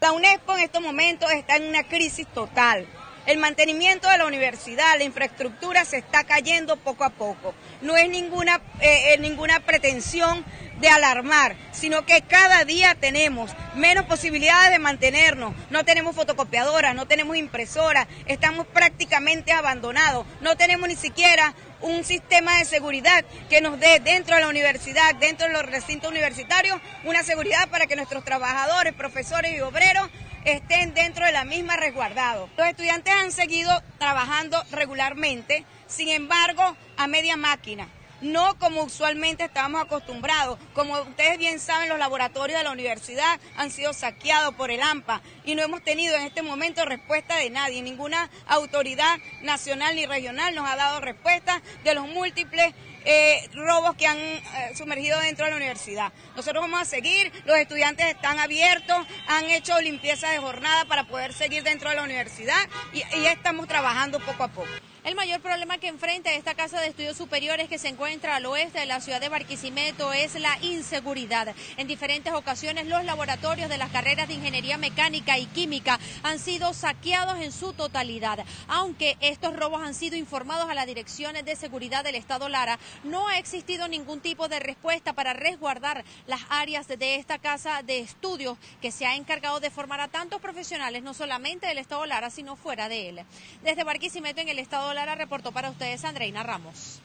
La 0.00 0.12
UNEXPO 0.12 0.56
en 0.56 0.64
estos 0.64 0.80
momentos 0.80 1.30
está 1.32 1.56
en 1.56 1.68
una 1.68 1.82
crisis 1.82 2.26
total 2.28 2.88
el 3.26 3.38
mantenimiento 3.38 4.08
de 4.08 4.18
la 4.18 4.26
universidad, 4.26 4.96
la 4.98 5.04
infraestructura 5.04 5.84
se 5.84 5.98
está 5.98 6.24
cayendo 6.24 6.76
poco 6.76 7.04
a 7.04 7.10
poco. 7.10 7.54
No 7.82 7.96
es 7.96 8.08
ninguna, 8.08 8.60
eh, 8.80 9.16
ninguna 9.20 9.60
pretensión 9.60 10.44
de 10.80 10.88
alarmar, 10.88 11.56
sino 11.72 12.06
que 12.06 12.22
cada 12.22 12.64
día 12.64 12.94
tenemos 12.94 13.50
menos 13.74 14.06
posibilidades 14.06 14.70
de 14.70 14.78
mantenernos. 14.78 15.54
No 15.68 15.84
tenemos 15.84 16.16
fotocopiadoras, 16.16 16.94
no 16.94 17.06
tenemos 17.06 17.36
impresoras, 17.36 18.08
estamos 18.26 18.66
prácticamente 18.66 19.52
abandonados. 19.52 20.26
No 20.40 20.56
tenemos 20.56 20.88
ni 20.88 20.96
siquiera 20.96 21.54
un 21.82 22.04
sistema 22.04 22.58
de 22.58 22.64
seguridad 22.64 23.24
que 23.48 23.60
nos 23.60 23.78
dé 23.78 24.00
dentro 24.00 24.34
de 24.34 24.42
la 24.42 24.48
universidad, 24.48 25.14
dentro 25.16 25.46
de 25.46 25.52
los 25.52 25.66
recintos 25.66 26.10
universitarios, 26.10 26.80
una 27.04 27.22
seguridad 27.22 27.68
para 27.68 27.86
que 27.86 27.96
nuestros 27.96 28.24
trabajadores, 28.24 28.94
profesores 28.94 29.56
y 29.56 29.60
obreros 29.60 30.08
estén 30.44 30.94
dentro 30.94 31.26
de 31.26 31.32
la 31.32 31.44
misma 31.44 31.76
resguardado. 31.76 32.48
Los 32.56 32.66
estudiantes 32.66 33.14
han 33.14 33.32
seguido 33.32 33.70
trabajando 33.98 34.62
regularmente, 34.70 35.64
sin 35.86 36.08
embargo, 36.08 36.76
a 36.96 37.06
media 37.06 37.36
máquina 37.36 37.88
no 38.20 38.58
como 38.58 38.84
usualmente 38.84 39.44
estábamos 39.44 39.82
acostumbrados. 39.82 40.58
Como 40.74 41.00
ustedes 41.00 41.38
bien 41.38 41.58
saben, 41.58 41.88
los 41.88 41.98
laboratorios 41.98 42.58
de 42.58 42.64
la 42.64 42.72
universidad 42.72 43.40
han 43.56 43.70
sido 43.70 43.92
saqueados 43.92 44.54
por 44.54 44.70
el 44.70 44.82
AMPA 44.82 45.22
y 45.44 45.54
no 45.54 45.62
hemos 45.62 45.82
tenido 45.82 46.16
en 46.16 46.22
este 46.22 46.42
momento 46.42 46.84
respuesta 46.84 47.36
de 47.36 47.50
nadie. 47.50 47.82
Ninguna 47.82 48.30
autoridad 48.46 49.18
nacional 49.42 49.96
ni 49.96 50.06
regional 50.06 50.54
nos 50.54 50.68
ha 50.68 50.76
dado 50.76 51.00
respuesta 51.00 51.62
de 51.84 51.94
los 51.94 52.06
múltiples 52.08 52.74
eh, 53.04 53.48
robos 53.54 53.94
que 53.96 54.06
han 54.06 54.18
eh, 54.18 54.42
sumergido 54.76 55.18
dentro 55.20 55.44
de 55.44 55.52
la 55.52 55.56
universidad. 55.56 56.12
Nosotros 56.36 56.62
vamos 56.62 56.80
a 56.80 56.84
seguir, 56.84 57.32
los 57.44 57.56
estudiantes 57.56 58.06
están 58.06 58.38
abiertos, 58.38 59.06
han 59.26 59.44
hecho 59.46 59.80
limpieza 59.80 60.30
de 60.30 60.38
jornada 60.38 60.84
para 60.84 61.04
poder 61.04 61.32
seguir 61.32 61.62
dentro 61.62 61.90
de 61.90 61.96
la 61.96 62.04
universidad 62.04 62.60
y, 62.92 62.98
y 63.16 63.26
estamos 63.26 63.66
trabajando 63.68 64.20
poco 64.20 64.44
a 64.44 64.48
poco. 64.48 64.89
El 65.02 65.14
mayor 65.14 65.40
problema 65.40 65.78
que 65.78 65.88
enfrenta 65.88 66.30
esta 66.34 66.54
casa 66.54 66.78
de 66.78 66.88
estudios 66.88 67.16
superiores 67.16 67.70
que 67.70 67.78
se 67.78 67.88
encuentra 67.88 68.36
al 68.36 68.44
oeste 68.44 68.80
de 68.80 68.86
la 68.86 69.00
ciudad 69.00 69.18
de 69.18 69.30
Barquisimeto 69.30 70.12
es 70.12 70.34
la 70.34 70.58
inseguridad. 70.60 71.54
En 71.78 71.86
diferentes 71.86 72.34
ocasiones 72.34 72.86
los 72.86 73.02
laboratorios 73.06 73.70
de 73.70 73.78
las 73.78 73.90
carreras 73.90 74.28
de 74.28 74.34
ingeniería 74.34 74.76
mecánica 74.76 75.38
y 75.38 75.46
química 75.46 75.98
han 76.22 76.38
sido 76.38 76.74
saqueados 76.74 77.40
en 77.40 77.50
su 77.50 77.72
totalidad. 77.72 78.44
Aunque 78.68 79.16
estos 79.20 79.56
robos 79.56 79.80
han 79.82 79.94
sido 79.94 80.16
informados 80.16 80.68
a 80.68 80.74
las 80.74 80.86
direcciones 80.86 81.46
de 81.46 81.56
seguridad 81.56 82.04
del 82.04 82.14
Estado 82.14 82.50
Lara, 82.50 82.78
no 83.02 83.26
ha 83.26 83.38
existido 83.38 83.88
ningún 83.88 84.20
tipo 84.20 84.48
de 84.48 84.60
respuesta 84.60 85.14
para 85.14 85.32
resguardar 85.32 86.04
las 86.26 86.42
áreas 86.50 86.86
de 86.88 87.14
esta 87.14 87.38
casa 87.38 87.82
de 87.82 88.00
estudios 88.00 88.58
que 88.82 88.92
se 88.92 89.06
ha 89.06 89.16
encargado 89.16 89.60
de 89.60 89.70
formar 89.70 90.02
a 90.02 90.08
tantos 90.08 90.42
profesionales, 90.42 91.02
no 91.02 91.14
solamente 91.14 91.66
del 91.66 91.78
Estado 91.78 92.04
Lara, 92.04 92.28
sino 92.28 92.54
fuera 92.54 92.90
de 92.90 93.08
él. 93.08 93.20
Desde 93.62 93.82
Barquisimeto 93.82 94.42
en 94.42 94.50
el 94.50 94.58
Estado 94.58 94.89
Lara 94.94 95.14
reportó 95.14 95.52
para 95.52 95.70
ustedes 95.70 96.04
Andreina 96.04 96.42
Ramos. 96.42 97.00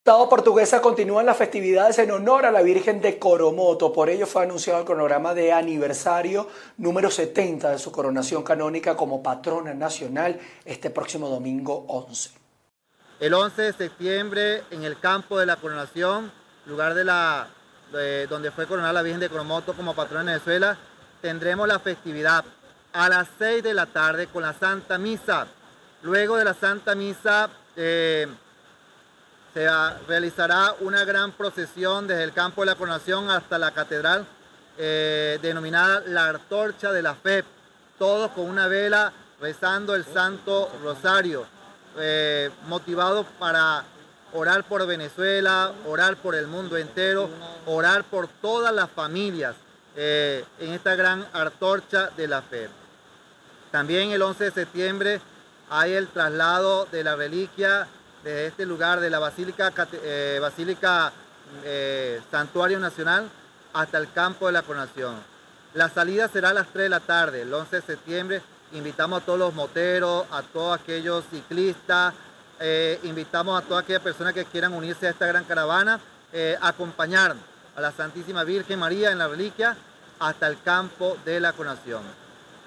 Estado 0.00 0.28
portuguesa 0.30 0.80
continúan 0.80 1.26
las 1.26 1.36
festividades 1.36 1.98
en 1.98 2.10
honor 2.10 2.46
a 2.46 2.50
la 2.50 2.62
Virgen 2.62 3.02
de 3.02 3.18
Coromoto. 3.18 3.92
Por 3.92 4.08
ello 4.08 4.26
fue 4.26 4.42
anunciado 4.42 4.80
el 4.80 4.86
cronograma 4.86 5.34
de 5.34 5.52
aniversario 5.52 6.48
número 6.78 7.10
70 7.10 7.70
de 7.70 7.78
su 7.78 7.92
coronación 7.92 8.42
canónica 8.42 8.96
como 8.96 9.22
patrona 9.22 9.74
nacional 9.74 10.40
este 10.64 10.88
próximo 10.88 11.28
domingo 11.28 11.84
11. 11.86 12.30
El 13.20 13.34
11 13.34 13.60
de 13.60 13.72
septiembre 13.74 14.62
en 14.70 14.84
el 14.84 14.98
campo 14.98 15.38
de 15.38 15.44
la 15.44 15.56
coronación, 15.56 16.32
lugar 16.64 16.94
de 16.94 17.04
la, 17.04 17.50
de, 17.92 18.26
donde 18.26 18.50
fue 18.50 18.66
coronada 18.66 18.94
la 18.94 19.02
Virgen 19.02 19.20
de 19.20 19.28
Coromoto 19.28 19.74
como 19.74 19.94
patrona 19.94 20.24
de 20.24 20.38
Venezuela, 20.38 20.78
tendremos 21.20 21.68
la 21.68 21.78
festividad 21.78 22.42
a 22.94 23.08
las 23.10 23.28
6 23.38 23.62
de 23.62 23.74
la 23.74 23.84
tarde 23.84 24.28
con 24.28 24.42
la 24.42 24.54
Santa 24.54 24.96
Misa 24.96 25.46
Luego 26.02 26.36
de 26.36 26.44
la 26.44 26.54
Santa 26.54 26.94
Misa, 26.94 27.50
eh, 27.76 28.26
se 29.52 29.68
realizará 30.08 30.74
una 30.80 31.04
gran 31.04 31.32
procesión 31.32 32.06
desde 32.06 32.24
el 32.24 32.32
campo 32.32 32.62
de 32.62 32.66
la 32.66 32.74
coronación 32.74 33.28
hasta 33.28 33.58
la 33.58 33.72
catedral, 33.72 34.24
eh, 34.78 35.38
denominada 35.42 36.02
la 36.06 36.28
Antorcha 36.28 36.92
de 36.92 37.02
la 37.02 37.14
Fe, 37.14 37.44
todos 37.98 38.30
con 38.30 38.48
una 38.48 38.66
vela 38.66 39.12
rezando 39.40 39.94
el 39.94 40.04
Santo 40.04 40.70
Rosario, 40.82 41.44
eh, 41.98 42.50
motivados 42.66 43.26
para 43.38 43.84
orar 44.32 44.64
por 44.64 44.86
Venezuela, 44.86 45.72
orar 45.86 46.16
por 46.16 46.34
el 46.34 46.46
mundo 46.46 46.76
entero, 46.76 47.28
orar 47.66 48.04
por 48.04 48.28
todas 48.28 48.72
las 48.72 48.90
familias 48.90 49.54
eh, 49.96 50.44
en 50.60 50.72
esta 50.72 50.94
gran 50.94 51.26
Antorcha 51.32 52.10
de 52.16 52.28
la 52.28 52.40
Fe. 52.40 52.68
También 53.70 54.12
el 54.12 54.22
11 54.22 54.44
de 54.44 54.50
septiembre 54.50 55.20
hay 55.70 55.92
el 55.94 56.08
traslado 56.08 56.86
de 56.90 57.04
la 57.04 57.14
reliquia 57.14 57.86
de 58.24 58.48
este 58.48 58.66
lugar, 58.66 59.00
de 59.00 59.08
la 59.08 59.20
Basílica, 59.20 59.72
eh, 60.02 60.38
Basílica 60.40 61.12
eh, 61.64 62.20
Santuario 62.30 62.80
Nacional, 62.80 63.30
hasta 63.72 63.98
el 63.98 64.12
campo 64.12 64.46
de 64.46 64.52
la 64.52 64.62
coronación. 64.62 65.14
La 65.74 65.88
salida 65.88 66.28
será 66.28 66.50
a 66.50 66.54
las 66.54 66.66
3 66.66 66.84
de 66.84 66.88
la 66.88 67.00
tarde, 67.00 67.42
el 67.42 67.54
11 67.54 67.76
de 67.76 67.82
septiembre. 67.82 68.42
Invitamos 68.72 69.22
a 69.22 69.24
todos 69.24 69.38
los 69.38 69.54
moteros, 69.54 70.26
a 70.32 70.42
todos 70.42 70.80
aquellos 70.80 71.24
ciclistas, 71.30 72.14
eh, 72.58 72.98
invitamos 73.04 73.62
a 73.62 73.64
todas 73.64 73.84
aquellas 73.84 74.02
personas 74.02 74.34
que 74.34 74.44
quieran 74.44 74.74
unirse 74.74 75.06
a 75.06 75.10
esta 75.10 75.26
gran 75.26 75.44
caravana, 75.44 76.00
a 76.60 76.68
acompañar 76.68 77.34
a 77.74 77.80
la 77.80 77.90
Santísima 77.90 78.44
Virgen 78.44 78.78
María 78.78 79.10
en 79.10 79.18
la 79.18 79.26
reliquia 79.26 79.76
hasta 80.20 80.46
el 80.46 80.62
campo 80.62 81.16
de 81.24 81.40
la 81.40 81.52
coronación. 81.52 82.02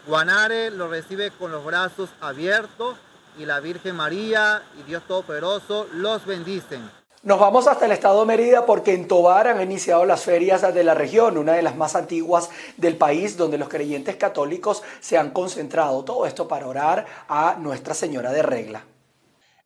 Guanare 0.05 0.69
lo 0.69 0.89
recibe 0.89 1.31
con 1.31 1.51
los 1.51 1.63
brazos 1.63 2.09
abiertos 2.19 2.97
y 3.39 3.45
la 3.45 3.61
Virgen 3.61 3.95
María 3.95 4.61
y 4.77 4.83
Dios 4.83 5.03
Todopoderoso 5.07 5.87
los 5.93 6.25
bendicen. 6.25 6.91
Nos 7.23 7.39
vamos 7.39 7.67
hasta 7.67 7.85
el 7.85 7.93
estado 7.93 8.19
de 8.19 8.25
Mérida 8.25 8.65
porque 8.65 8.93
en 8.93 9.07
Tobar 9.07 9.47
han 9.47 9.61
iniciado 9.61 10.03
las 10.03 10.23
ferias 10.23 10.61
de 10.73 10.83
la 10.83 10.93
región, 10.93 11.37
una 11.37 11.53
de 11.53 11.61
las 11.61 11.77
más 11.77 11.95
antiguas 11.95 12.49
del 12.75 12.97
país, 12.97 13.37
donde 13.37 13.57
los 13.57 13.69
creyentes 13.69 14.17
católicos 14.17 14.83
se 14.99 15.17
han 15.17 15.31
concentrado. 15.31 16.03
Todo 16.03 16.25
esto 16.25 16.49
para 16.49 16.67
orar 16.67 17.05
a 17.29 17.55
Nuestra 17.57 17.93
Señora 17.93 18.33
de 18.33 18.43
Regla. 18.43 18.83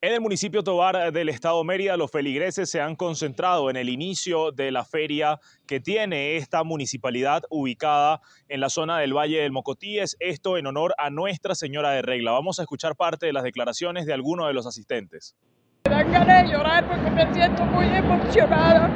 En 0.07 0.13
el 0.13 0.21
municipio 0.21 0.63
Tobar 0.63 1.11
del 1.11 1.27
estado 1.27 1.61
Mérida, 1.65 1.97
los 1.97 2.09
feligreses 2.09 2.69
se 2.69 2.79
han 2.79 2.95
concentrado 2.95 3.69
en 3.69 3.75
el 3.75 3.89
inicio 3.89 4.53
de 4.53 4.71
la 4.71 4.85
feria 4.85 5.37
que 5.67 5.81
tiene 5.81 6.37
esta 6.37 6.63
municipalidad 6.63 7.43
ubicada 7.49 8.21
en 8.47 8.61
la 8.61 8.69
zona 8.69 8.99
del 8.99 9.13
Valle 9.13 9.41
del 9.41 9.51
Mocotíes, 9.51 10.15
esto 10.21 10.55
en 10.55 10.65
honor 10.65 10.95
a 10.97 11.09
Nuestra 11.09 11.55
Señora 11.55 11.91
de 11.91 12.03
Regla. 12.03 12.31
Vamos 12.31 12.57
a 12.59 12.61
escuchar 12.61 12.95
parte 12.95 13.25
de 13.25 13.33
las 13.33 13.43
declaraciones 13.43 14.05
de 14.05 14.13
algunos 14.13 14.47
de 14.47 14.53
los 14.53 14.65
asistentes. 14.65 15.35
Me 15.83 15.91
dan 15.91 16.09
ganas 16.09 16.43
de 16.43 16.53
llorar 16.53 16.87
porque 16.87 17.11
me 17.11 17.33
siento 17.33 17.65
muy 17.65 17.87
emocionada 17.87 18.89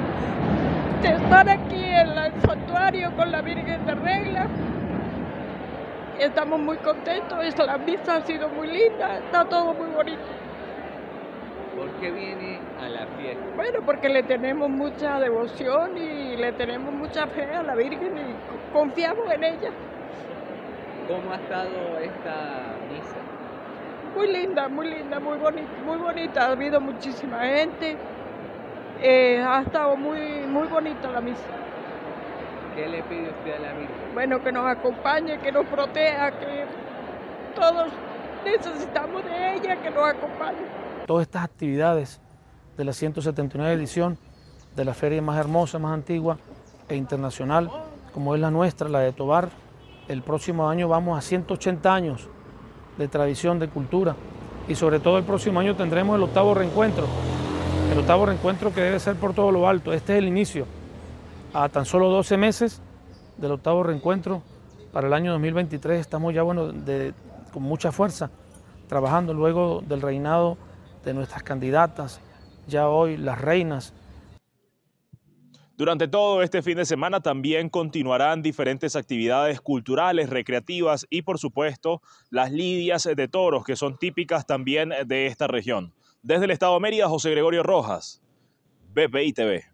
de 1.01 1.09
estar 1.09 1.49
aquí 1.49 1.75
en 1.75 2.07
el 2.07 2.41
santuario 2.41 3.13
con 3.17 3.33
la 3.33 3.41
Virgen 3.41 3.85
de 3.85 3.95
Regla. 3.95 4.47
Estamos 6.17 6.57
muy 6.57 6.77
contentos, 6.77 7.37
la 7.57 7.77
misa 7.79 8.15
ha 8.15 8.25
sido 8.25 8.47
muy 8.47 8.67
linda, 8.67 9.17
está 9.17 9.43
todo 9.43 9.73
muy 9.73 9.89
bonito. 9.89 10.40
¿Por 11.81 11.89
qué 11.93 12.11
viene 12.11 12.59
a 12.79 12.87
la 12.89 13.07
fiesta? 13.17 13.43
Bueno, 13.55 13.79
porque 13.83 14.07
le 14.07 14.21
tenemos 14.21 14.69
mucha 14.69 15.19
devoción 15.19 15.97
y 15.97 16.37
le 16.37 16.51
tenemos 16.51 16.93
mucha 16.93 17.25
fe 17.25 17.45
a 17.45 17.63
la 17.63 17.73
Virgen 17.73 18.15
y 18.19 18.71
confiamos 18.71 19.31
en 19.31 19.43
ella. 19.43 19.71
¿Cómo 21.07 21.31
ha 21.31 21.37
estado 21.37 21.97
esta 21.97 22.75
misa? 22.87 23.17
Muy 24.15 24.27
linda, 24.27 24.67
muy 24.69 24.91
linda, 24.91 25.19
muy 25.19 25.39
bonita, 25.39 25.71
muy 25.83 25.97
bonita. 25.97 26.41
Ha 26.43 26.51
habido 26.51 26.79
muchísima 26.79 27.39
gente. 27.45 27.97
Eh, 29.01 29.43
ha 29.43 29.63
estado 29.63 29.95
muy, 29.97 30.19
muy 30.47 30.67
bonita 30.67 31.09
la 31.09 31.19
misa. 31.19 31.47
¿Qué 32.75 32.87
le 32.87 33.01
pide 33.01 33.29
usted 33.29 33.55
a 33.55 33.59
la 33.59 33.73
Virgen? 33.73 34.13
Bueno, 34.13 34.39
que 34.43 34.51
nos 34.51 34.67
acompañe, 34.67 35.39
que 35.39 35.51
nos 35.51 35.65
proteja, 35.65 36.29
que 36.29 36.65
todos 37.55 37.91
necesitamos 38.45 39.25
de 39.25 39.55
ella, 39.55 39.77
que 39.77 39.89
nos 39.89 40.07
acompañe 40.07 40.81
todas 41.11 41.27
estas 41.27 41.43
actividades 41.43 42.21
de 42.77 42.85
la 42.85 42.93
179 42.93 43.73
edición 43.73 44.17
de 44.77 44.85
la 44.85 44.93
feria 44.93 45.21
más 45.21 45.37
hermosa, 45.37 45.77
más 45.77 45.93
antigua 45.93 46.37
e 46.87 46.95
internacional, 46.95 47.69
como 48.13 48.33
es 48.33 48.39
la 48.39 48.49
nuestra, 48.49 48.87
la 48.87 48.99
de 48.99 49.11
Tobar. 49.11 49.49
El 50.07 50.21
próximo 50.21 50.69
año 50.69 50.87
vamos 50.87 51.17
a 51.17 51.21
180 51.21 51.93
años 51.93 52.29
de 52.97 53.09
tradición, 53.09 53.59
de 53.59 53.67
cultura, 53.67 54.15
y 54.69 54.75
sobre 54.75 55.01
todo 55.01 55.17
el 55.17 55.25
próximo 55.25 55.59
año 55.59 55.75
tendremos 55.75 56.15
el 56.15 56.23
octavo 56.23 56.53
reencuentro, 56.53 57.05
el 57.91 57.99
octavo 57.99 58.27
reencuentro 58.27 58.73
que 58.73 58.79
debe 58.79 58.97
ser 58.97 59.17
por 59.17 59.33
todo 59.33 59.51
lo 59.51 59.67
alto. 59.67 59.91
Este 59.91 60.13
es 60.13 60.19
el 60.19 60.29
inicio, 60.29 60.65
a 61.53 61.67
tan 61.67 61.83
solo 61.83 62.07
12 62.07 62.37
meses 62.37 62.81
del 63.35 63.51
octavo 63.51 63.83
reencuentro 63.83 64.43
para 64.93 65.07
el 65.07 65.13
año 65.13 65.33
2023. 65.33 65.99
Estamos 65.99 66.33
ya 66.33 66.43
bueno, 66.43 66.71
con 67.51 67.63
mucha 67.63 67.91
fuerza 67.91 68.29
trabajando 68.87 69.33
luego 69.33 69.83
del 69.85 70.01
reinado 70.01 70.57
de 71.03 71.13
nuestras 71.13 71.43
candidatas, 71.43 72.19
ya 72.67 72.89
hoy 72.89 73.17
las 73.17 73.39
reinas. 73.39 73.93
Durante 75.77 76.07
todo 76.07 76.43
este 76.43 76.61
fin 76.61 76.77
de 76.77 76.85
semana 76.85 77.21
también 77.21 77.69
continuarán 77.69 78.43
diferentes 78.43 78.95
actividades 78.95 79.61
culturales, 79.61 80.29
recreativas 80.29 81.07
y 81.09 81.23
por 81.23 81.39
supuesto 81.39 82.01
las 82.29 82.51
lidias 82.51 83.09
de 83.15 83.27
toros 83.27 83.63
que 83.63 83.75
son 83.75 83.97
típicas 83.97 84.45
también 84.45 84.93
de 85.05 85.25
esta 85.25 85.47
región. 85.47 85.93
Desde 86.21 86.45
el 86.45 86.51
Estado 86.51 86.75
de 86.75 86.81
Mérida, 86.81 87.09
José 87.09 87.31
Gregorio 87.31 87.63
Rojas, 87.63 88.21
BPI 88.93 89.33
TV. 89.33 89.65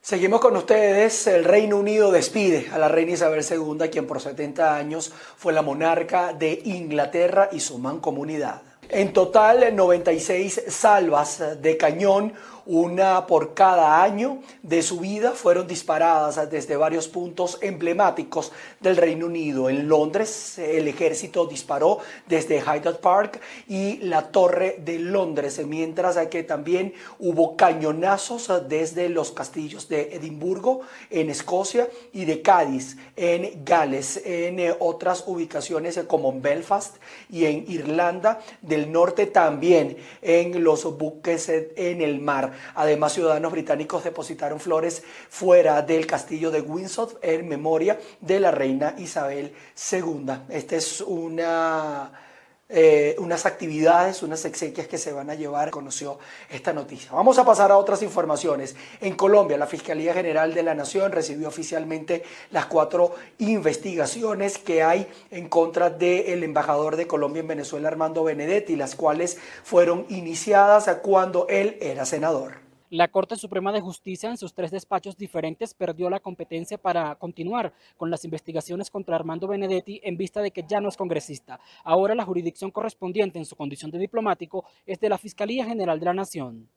Seguimos 0.00 0.40
con 0.40 0.56
ustedes. 0.56 1.26
El 1.26 1.42
Reino 1.42 1.78
Unido 1.78 2.12
despide 2.12 2.68
a 2.70 2.78
la 2.78 2.86
reina 2.86 3.10
Isabel 3.10 3.44
II, 3.44 3.88
quien 3.90 4.06
por 4.06 4.20
70 4.20 4.76
años 4.76 5.12
fue 5.36 5.52
la 5.52 5.62
monarca 5.62 6.32
de 6.32 6.60
Inglaterra 6.64 7.48
y 7.50 7.58
su 7.58 7.78
mancomunidad. 7.78 8.62
En 8.88 9.12
total, 9.12 9.74
96 9.74 10.62
salvas 10.68 11.60
de 11.60 11.76
cañón 11.76 12.34
una 12.66 13.26
por 13.26 13.54
cada 13.54 14.02
año 14.02 14.42
de 14.62 14.82
su 14.82 15.00
vida, 15.00 15.32
fueron 15.32 15.66
disparadas 15.66 16.50
desde 16.50 16.76
varios 16.76 17.08
puntos 17.08 17.58
emblemáticos 17.62 18.52
del 18.80 18.96
Reino 18.96 19.26
Unido. 19.26 19.70
En 19.70 19.88
Londres, 19.88 20.58
el 20.58 20.88
ejército 20.88 21.46
disparó 21.46 21.98
desde 22.26 22.60
Hyde 22.60 22.94
Park 22.94 23.40
y 23.68 23.98
la 23.98 24.30
Torre 24.30 24.76
de 24.84 24.98
Londres, 24.98 25.64
mientras 25.66 26.16
que 26.28 26.42
también 26.42 26.92
hubo 27.18 27.56
cañonazos 27.56 28.50
desde 28.68 29.08
los 29.08 29.30
castillos 29.32 29.88
de 29.88 30.14
Edimburgo, 30.14 30.80
en 31.10 31.30
Escocia, 31.30 31.88
y 32.12 32.24
de 32.24 32.42
Cádiz, 32.42 32.96
en 33.16 33.64
Gales, 33.64 34.20
en 34.24 34.74
otras 34.80 35.24
ubicaciones 35.26 35.98
como 36.06 36.32
en 36.32 36.42
Belfast 36.42 36.96
y 37.30 37.44
en 37.44 37.64
Irlanda 37.68 38.40
del 38.62 38.90
Norte 38.90 39.26
también, 39.26 39.96
en 40.22 40.64
los 40.64 40.84
buques 40.98 41.48
en 41.48 42.00
el 42.02 42.20
mar. 42.20 42.52
Además, 42.74 43.12
ciudadanos 43.12 43.52
británicos 43.52 44.04
depositaron 44.04 44.60
flores 44.60 45.02
fuera 45.28 45.82
del 45.82 46.06
castillo 46.06 46.50
de 46.50 46.60
Windsor 46.60 47.18
en 47.22 47.48
memoria 47.48 47.98
de 48.20 48.40
la 48.40 48.50
reina 48.50 48.94
Isabel 48.98 49.52
II. 49.92 50.32
Esta 50.48 50.76
es 50.76 51.00
una... 51.00 52.25
Eh, 52.68 53.14
unas 53.20 53.46
actividades, 53.46 54.24
unas 54.24 54.44
exequias 54.44 54.88
que 54.88 54.98
se 54.98 55.12
van 55.12 55.30
a 55.30 55.36
llevar, 55.36 55.70
conoció 55.70 56.18
esta 56.50 56.72
noticia. 56.72 57.12
Vamos 57.12 57.38
a 57.38 57.44
pasar 57.44 57.70
a 57.70 57.78
otras 57.78 58.02
informaciones. 58.02 58.74
En 59.00 59.14
Colombia, 59.14 59.56
la 59.56 59.68
Fiscalía 59.68 60.12
General 60.12 60.52
de 60.52 60.64
la 60.64 60.74
Nación 60.74 61.12
recibió 61.12 61.46
oficialmente 61.46 62.24
las 62.50 62.66
cuatro 62.66 63.14
investigaciones 63.38 64.58
que 64.58 64.82
hay 64.82 65.06
en 65.30 65.48
contra 65.48 65.90
del 65.90 66.42
embajador 66.42 66.96
de 66.96 67.06
Colombia 67.06 67.40
en 67.40 67.48
Venezuela, 67.48 67.86
Armando 67.86 68.24
Benedetti, 68.24 68.74
las 68.74 68.96
cuales 68.96 69.38
fueron 69.62 70.04
iniciadas 70.08 70.90
cuando 71.04 71.46
él 71.48 71.78
era 71.80 72.04
senador. 72.04 72.65
La 72.90 73.08
Corte 73.08 73.34
Suprema 73.34 73.72
de 73.72 73.80
Justicia 73.80 74.30
en 74.30 74.36
sus 74.36 74.54
tres 74.54 74.70
despachos 74.70 75.16
diferentes 75.16 75.74
perdió 75.74 76.08
la 76.08 76.20
competencia 76.20 76.78
para 76.78 77.16
continuar 77.16 77.72
con 77.96 78.12
las 78.12 78.24
investigaciones 78.24 78.92
contra 78.92 79.16
Armando 79.16 79.48
Benedetti 79.48 80.00
en 80.04 80.16
vista 80.16 80.40
de 80.40 80.52
que 80.52 80.64
ya 80.68 80.78
no 80.78 80.88
es 80.88 80.96
congresista. 80.96 81.58
Ahora 81.82 82.14
la 82.14 82.24
jurisdicción 82.24 82.70
correspondiente 82.70 83.40
en 83.40 83.44
su 83.44 83.56
condición 83.56 83.90
de 83.90 83.98
diplomático 83.98 84.64
es 84.86 85.00
de 85.00 85.08
la 85.08 85.18
Fiscalía 85.18 85.64
General 85.64 85.98
de 85.98 86.06
la 86.06 86.14
Nación. 86.14 86.68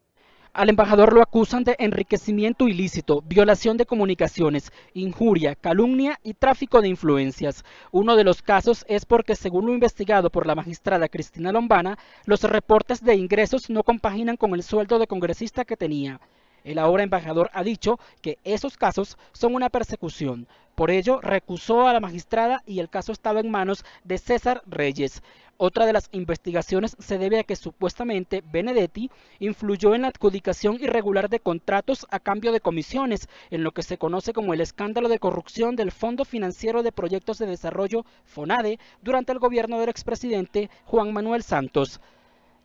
Al 0.52 0.70
embajador 0.70 1.14
lo 1.14 1.22
acusan 1.22 1.64
de 1.64 1.76
enriquecimiento 1.78 2.68
ilícito, 2.68 3.22
violación 3.22 3.78
de 3.78 3.86
comunicaciones, 3.86 4.72
injuria, 4.96 5.54
calumnia 5.54 6.20
y 6.24 6.34
tráfico 6.34 6.82
de 6.82 6.88
influencias. 6.88 7.64
Uno 7.92 8.16
de 8.16 8.24
los 8.24 8.42
casos 8.42 8.84
es 8.88 9.06
porque, 9.06 9.36
según 9.36 9.68
lo 9.68 9.74
investigado 9.74 10.32
por 10.32 10.48
la 10.48 10.56
magistrada 10.56 11.08
Cristina 11.08 11.52
Lombana, 11.52 12.00
los 12.26 12.42
reportes 12.44 13.04
de 13.04 13.16
ingresos 13.16 13.70
no 13.70 13.84
compaginan 13.84 14.38
con 14.38 14.56
el 14.56 14.64
sueldo 14.64 14.98
de 14.98 15.06
congresista 15.06 15.66
que 15.66 15.78
tenía. 15.78 16.20
El 16.63 16.80
ahora 16.80 17.04
embajador 17.04 17.50
ha 17.54 17.63
dicho 17.63 18.00
que 18.22 18.38
esos 18.43 18.78
casos 18.78 19.17
son 19.32 19.56
una 19.56 19.69
persecución. 19.69 20.48
Por 20.76 20.91
ello, 20.91 21.19
recusó 21.22 21.88
a 21.88 21.93
la 21.93 22.00
magistrada 22.00 22.63
y 22.65 22.80
el 22.80 22.89
caso 22.89 23.12
estaba 23.12 23.41
en 23.41 23.52
manos 23.52 23.84
de 24.06 24.17
César 24.17 24.62
Reyes. 24.65 25.22
Otra 25.58 25.86
de 25.86 25.91
las 25.91 26.08
investigaciones 26.13 26.95
se 27.00 27.17
debe 27.17 27.38
a 27.38 27.43
que 27.43 27.58
supuestamente 27.58 28.41
Benedetti 28.50 29.12
influyó 29.39 29.93
en 29.93 30.04
la 30.04 30.08
adjudicación 30.08 30.78
irregular 30.80 31.28
de 31.28 31.41
contratos 31.41 32.08
a 32.12 32.22
cambio 32.22 32.54
de 32.54 32.62
comisiones, 32.62 33.28
en 33.52 33.65
lo 33.65 33.74
que 33.74 33.84
se 33.84 33.98
conoce 33.98 34.32
como 34.32 34.54
el 34.54 34.62
escándalo 34.62 35.10
de 35.10 35.19
corrupción 35.19 35.76
del 35.76 35.91
Fondo 35.91 36.24
Financiero 36.24 36.82
de 36.82 36.93
Proyectos 36.93 37.39
de 37.39 37.48
Desarrollo, 37.48 38.06
FONADE, 38.24 38.80
durante 39.02 39.34
el 39.34 39.39
gobierno 39.39 39.82
del 39.82 39.89
expresidente 39.89 40.69
Juan 40.86 41.12
Manuel 41.12 41.43
Santos. 41.43 42.00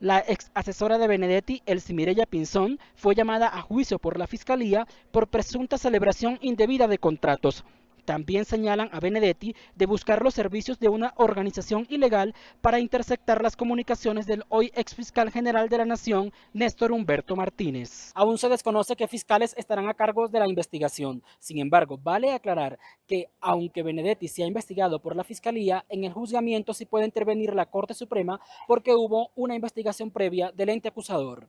La 0.00 0.24
ex 0.26 0.50
asesora 0.54 0.98
de 0.98 1.06
Benedetti, 1.06 1.62
Elsie 1.66 2.26
Pinzón, 2.26 2.80
fue 2.96 3.14
llamada 3.14 3.48
a 3.48 3.62
juicio 3.62 3.98
por 3.98 4.18
la 4.18 4.26
Fiscalía 4.26 4.86
por 5.12 5.28
presunta 5.28 5.78
celebración 5.78 6.38
indebida 6.42 6.88
de 6.88 6.98
contratos. 6.98 7.64
También 8.04 8.44
señalan 8.44 8.90
a 8.92 9.00
Benedetti 9.00 9.56
de 9.74 9.86
buscar 9.86 10.22
los 10.22 10.34
servicios 10.34 10.78
de 10.78 10.88
una 10.88 11.14
organización 11.16 11.86
ilegal 11.88 12.34
para 12.60 12.78
interceptar 12.78 13.42
las 13.42 13.56
comunicaciones 13.56 14.26
del 14.26 14.44
hoy 14.48 14.70
ex 14.74 14.94
fiscal 14.94 15.30
general 15.30 15.68
de 15.68 15.78
la 15.78 15.84
Nación, 15.84 16.32
Néstor 16.52 16.92
Humberto 16.92 17.34
Martínez. 17.34 18.12
Aún 18.14 18.36
se 18.36 18.48
desconoce 18.48 18.96
qué 18.96 19.08
fiscales 19.08 19.54
estarán 19.56 19.88
a 19.88 19.94
cargo 19.94 20.28
de 20.28 20.38
la 20.38 20.48
investigación. 20.48 21.22
Sin 21.38 21.58
embargo, 21.58 21.98
vale 21.98 22.32
aclarar 22.32 22.78
que 23.06 23.28
aunque 23.40 23.82
Benedetti 23.82 24.28
sea 24.28 24.46
investigado 24.46 25.00
por 25.00 25.16
la 25.16 25.24
Fiscalía, 25.24 25.84
en 25.88 26.04
el 26.04 26.12
juzgamiento 26.12 26.74
sí 26.74 26.84
puede 26.84 27.06
intervenir 27.06 27.54
la 27.54 27.66
Corte 27.66 27.94
Suprema 27.94 28.40
porque 28.68 28.94
hubo 28.94 29.30
una 29.34 29.54
investigación 29.54 30.10
previa 30.10 30.52
del 30.52 30.68
ente 30.68 30.88
acusador. 30.88 31.48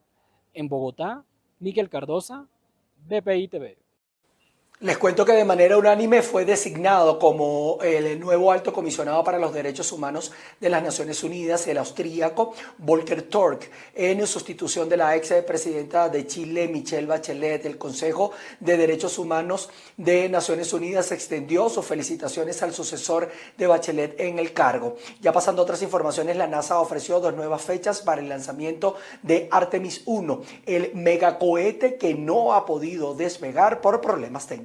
En 0.53 0.69
Bogotá, 0.69 1.25
Miguel 1.59 1.89
Cardosa, 1.89 2.47
BPI 3.07 3.47
TV. 3.49 3.84
Les 4.81 4.97
cuento 4.97 5.23
que 5.23 5.31
de 5.31 5.45
manera 5.45 5.77
unánime 5.77 6.21
fue 6.21 6.43
designado 6.43 7.17
como 7.17 7.77
el 7.81 8.19
nuevo 8.19 8.51
alto 8.51 8.73
comisionado 8.73 9.23
para 9.23 9.39
los 9.39 9.53
derechos 9.53 9.89
humanos 9.93 10.33
de 10.59 10.69
las 10.69 10.83
Naciones 10.83 11.23
Unidas 11.23 11.65
el 11.67 11.77
austríaco 11.77 12.53
Volker 12.79 13.21
Turk 13.21 13.71
en 13.95 14.27
sustitución 14.27 14.89
de 14.89 14.97
la 14.97 15.15
ex 15.15 15.31
presidenta 15.47 16.09
de 16.09 16.27
Chile 16.27 16.67
Michelle 16.67 17.07
Bachelet. 17.07 17.65
El 17.65 17.77
Consejo 17.77 18.33
de 18.59 18.75
Derechos 18.75 19.17
Humanos 19.17 19.69
de 19.95 20.27
Naciones 20.27 20.73
Unidas 20.73 21.09
extendió 21.13 21.69
sus 21.69 21.85
felicitaciones 21.85 22.61
al 22.61 22.73
sucesor 22.73 23.31
de 23.57 23.67
Bachelet 23.67 24.19
en 24.19 24.39
el 24.39 24.51
cargo. 24.51 24.97
Ya 25.21 25.31
pasando 25.31 25.61
a 25.61 25.63
otras 25.63 25.83
informaciones, 25.83 26.35
la 26.35 26.47
NASA 26.47 26.81
ofreció 26.81 27.21
dos 27.21 27.33
nuevas 27.33 27.61
fechas 27.61 28.01
para 28.01 28.19
el 28.19 28.27
lanzamiento 28.27 28.97
de 29.23 29.47
Artemis 29.51 30.01
1, 30.05 30.41
el 30.65 30.91
megacohete 30.95 31.95
que 31.95 32.13
no 32.13 32.53
ha 32.53 32.65
podido 32.65 33.13
despegar 33.13 33.79
por 33.79 34.01
problemas 34.01 34.47
técnicos. 34.47 34.64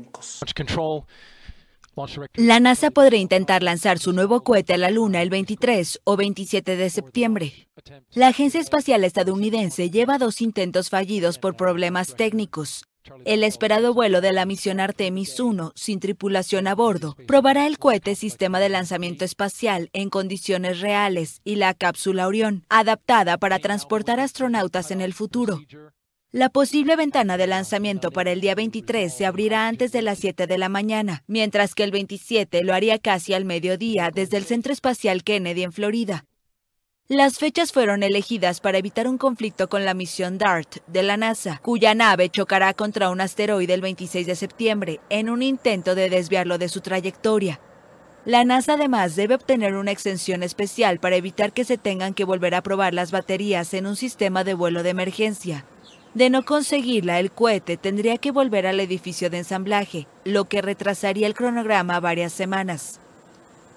La 2.34 2.60
NASA 2.60 2.90
podría 2.90 3.20
intentar 3.20 3.62
lanzar 3.62 3.98
su 3.98 4.12
nuevo 4.12 4.42
cohete 4.42 4.74
a 4.74 4.78
la 4.78 4.90
Luna 4.90 5.22
el 5.22 5.30
23 5.30 6.00
o 6.04 6.16
27 6.16 6.76
de 6.76 6.90
septiembre. 6.90 7.68
La 8.12 8.28
Agencia 8.28 8.60
Espacial 8.60 9.04
Estadounidense 9.04 9.90
lleva 9.90 10.18
dos 10.18 10.40
intentos 10.40 10.88
fallidos 10.88 11.38
por 11.38 11.56
problemas 11.56 12.14
técnicos. 12.14 12.84
El 13.24 13.44
esperado 13.44 13.94
vuelo 13.94 14.20
de 14.20 14.32
la 14.32 14.44
misión 14.44 14.78
Artemis 14.78 15.40
1, 15.40 15.72
sin 15.74 16.00
tripulación 16.00 16.66
a 16.66 16.74
bordo, 16.74 17.16
probará 17.26 17.66
el 17.66 17.78
cohete 17.78 18.14
sistema 18.14 18.60
de 18.60 18.68
lanzamiento 18.68 19.24
espacial 19.24 19.88
en 19.92 20.10
condiciones 20.10 20.80
reales 20.80 21.40
y 21.44 21.56
la 21.56 21.74
cápsula 21.74 22.26
Orión, 22.26 22.64
adaptada 22.68 23.38
para 23.38 23.58
transportar 23.58 24.20
astronautas 24.20 24.90
en 24.90 25.00
el 25.00 25.14
futuro. 25.14 25.60
La 26.32 26.48
posible 26.48 26.94
ventana 26.94 27.36
de 27.36 27.48
lanzamiento 27.48 28.12
para 28.12 28.30
el 28.30 28.40
día 28.40 28.54
23 28.54 29.12
se 29.12 29.26
abrirá 29.26 29.66
antes 29.66 29.90
de 29.90 30.00
las 30.00 30.20
7 30.20 30.46
de 30.46 30.58
la 30.58 30.68
mañana, 30.68 31.24
mientras 31.26 31.74
que 31.74 31.82
el 31.82 31.90
27 31.90 32.62
lo 32.62 32.72
haría 32.72 33.00
casi 33.00 33.34
al 33.34 33.44
mediodía 33.44 34.12
desde 34.14 34.36
el 34.36 34.44
Centro 34.44 34.72
Espacial 34.72 35.24
Kennedy 35.24 35.64
en 35.64 35.72
Florida. 35.72 36.26
Las 37.08 37.38
fechas 37.38 37.72
fueron 37.72 38.04
elegidas 38.04 38.60
para 38.60 38.78
evitar 38.78 39.08
un 39.08 39.18
conflicto 39.18 39.68
con 39.68 39.84
la 39.84 39.92
misión 39.92 40.38
DART 40.38 40.76
de 40.86 41.02
la 41.02 41.16
NASA, 41.16 41.58
cuya 41.64 41.96
nave 41.96 42.28
chocará 42.28 42.74
contra 42.74 43.10
un 43.10 43.20
asteroide 43.20 43.74
el 43.74 43.80
26 43.80 44.28
de 44.28 44.36
septiembre 44.36 45.00
en 45.08 45.30
un 45.30 45.42
intento 45.42 45.96
de 45.96 46.10
desviarlo 46.10 46.58
de 46.58 46.68
su 46.68 46.80
trayectoria. 46.80 47.58
La 48.24 48.44
NASA 48.44 48.74
además 48.74 49.16
debe 49.16 49.34
obtener 49.34 49.74
una 49.74 49.90
extensión 49.90 50.44
especial 50.44 51.00
para 51.00 51.16
evitar 51.16 51.52
que 51.52 51.64
se 51.64 51.76
tengan 51.76 52.14
que 52.14 52.24
volver 52.24 52.54
a 52.54 52.62
probar 52.62 52.94
las 52.94 53.10
baterías 53.10 53.74
en 53.74 53.88
un 53.88 53.96
sistema 53.96 54.44
de 54.44 54.54
vuelo 54.54 54.84
de 54.84 54.90
emergencia. 54.90 55.64
De 56.14 56.28
no 56.28 56.44
conseguirla, 56.44 57.20
el 57.20 57.30
cohete 57.30 57.76
tendría 57.76 58.18
que 58.18 58.32
volver 58.32 58.66
al 58.66 58.80
edificio 58.80 59.30
de 59.30 59.38
ensamblaje, 59.38 60.08
lo 60.24 60.46
que 60.46 60.60
retrasaría 60.60 61.26
el 61.26 61.34
cronograma 61.34 62.00
varias 62.00 62.32
semanas. 62.32 62.98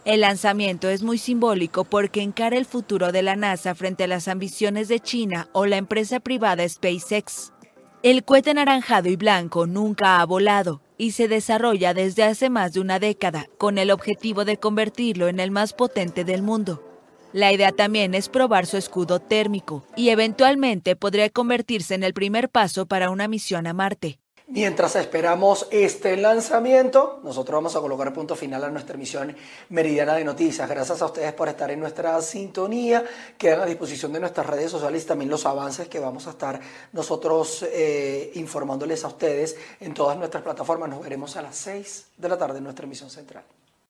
El 0.03 0.21
lanzamiento 0.21 0.89
es 0.89 1.03
muy 1.03 1.17
simbólico 1.17 1.83
porque 1.85 2.21
encara 2.21 2.57
el 2.57 2.65
futuro 2.65 3.11
de 3.11 3.21
la 3.21 3.35
NASA 3.35 3.75
frente 3.75 4.03
a 4.03 4.07
las 4.07 4.27
ambiciones 4.27 4.87
de 4.87 4.99
China 4.99 5.47
o 5.53 5.65
la 5.65 5.77
empresa 5.77 6.19
privada 6.19 6.67
SpaceX. 6.67 7.53
El 8.01 8.25
cohete 8.25 8.49
anaranjado 8.49 9.07
y 9.09 9.15
blanco 9.15 9.65
nunca 9.67 10.19
ha 10.19 10.25
volado 10.25 10.81
y 10.97 11.11
se 11.11 11.27
desarrolla 11.27 11.93
desde 11.93 12.23
hace 12.23 12.49
más 12.49 12.73
de 12.73 12.81
una 12.81 12.99
década 12.99 13.47
con 13.57 13.77
el 13.77 13.91
objetivo 13.91 14.43
de 14.43 14.57
convertirlo 14.57 15.27
en 15.27 15.39
el 15.39 15.51
más 15.51 15.71
potente 15.71 16.25
del 16.25 16.41
mundo. 16.41 16.92
La 17.33 17.51
idea 17.51 17.71
también 17.71 18.13
es 18.13 18.29
probar 18.29 18.67
su 18.67 18.77
escudo 18.77 19.19
térmico 19.19 19.83
y 19.95 20.09
eventualmente 20.09 20.95
podría 20.95 21.31
convertirse 21.31 21.95
en 21.95 22.03
el 22.03 22.13
primer 22.13 22.47
paso 22.47 22.85
para 22.85 23.09
una 23.09 23.27
misión 23.27 23.65
a 23.65 23.73
Marte. 23.73 24.19
Mientras 24.45 24.95
esperamos 24.97 25.67
este 25.71 26.15
lanzamiento, 26.15 27.21
nosotros 27.23 27.55
vamos 27.55 27.75
a 27.75 27.79
colocar 27.79 28.13
punto 28.13 28.35
final 28.35 28.63
a 28.63 28.69
nuestra 28.69 28.93
emisión 28.93 29.35
meridiana 29.69 30.13
de 30.13 30.23
noticias. 30.23 30.69
Gracias 30.69 31.01
a 31.01 31.07
ustedes 31.07 31.33
por 31.33 31.49
estar 31.49 31.71
en 31.71 31.79
nuestra 31.79 32.21
sintonía. 32.21 33.03
Quedan 33.35 33.61
a 33.61 33.65
disposición 33.65 34.13
de 34.13 34.19
nuestras 34.19 34.45
redes 34.45 34.69
sociales 34.69 35.03
y 35.03 35.07
también 35.07 35.31
los 35.31 35.47
avances 35.47 35.87
que 35.87 35.99
vamos 35.99 36.27
a 36.27 36.31
estar 36.31 36.59
nosotros 36.91 37.65
eh, 37.71 38.31
informándoles 38.35 39.03
a 39.05 39.07
ustedes 39.07 39.55
en 39.79 39.95
todas 39.95 40.19
nuestras 40.19 40.43
plataformas. 40.43 40.87
Nos 40.87 41.01
veremos 41.01 41.35
a 41.35 41.41
las 41.41 41.55
6 41.55 42.05
de 42.15 42.29
la 42.29 42.37
tarde 42.37 42.59
en 42.59 42.65
nuestra 42.65 42.85
emisión 42.85 43.09
central. 43.09 43.43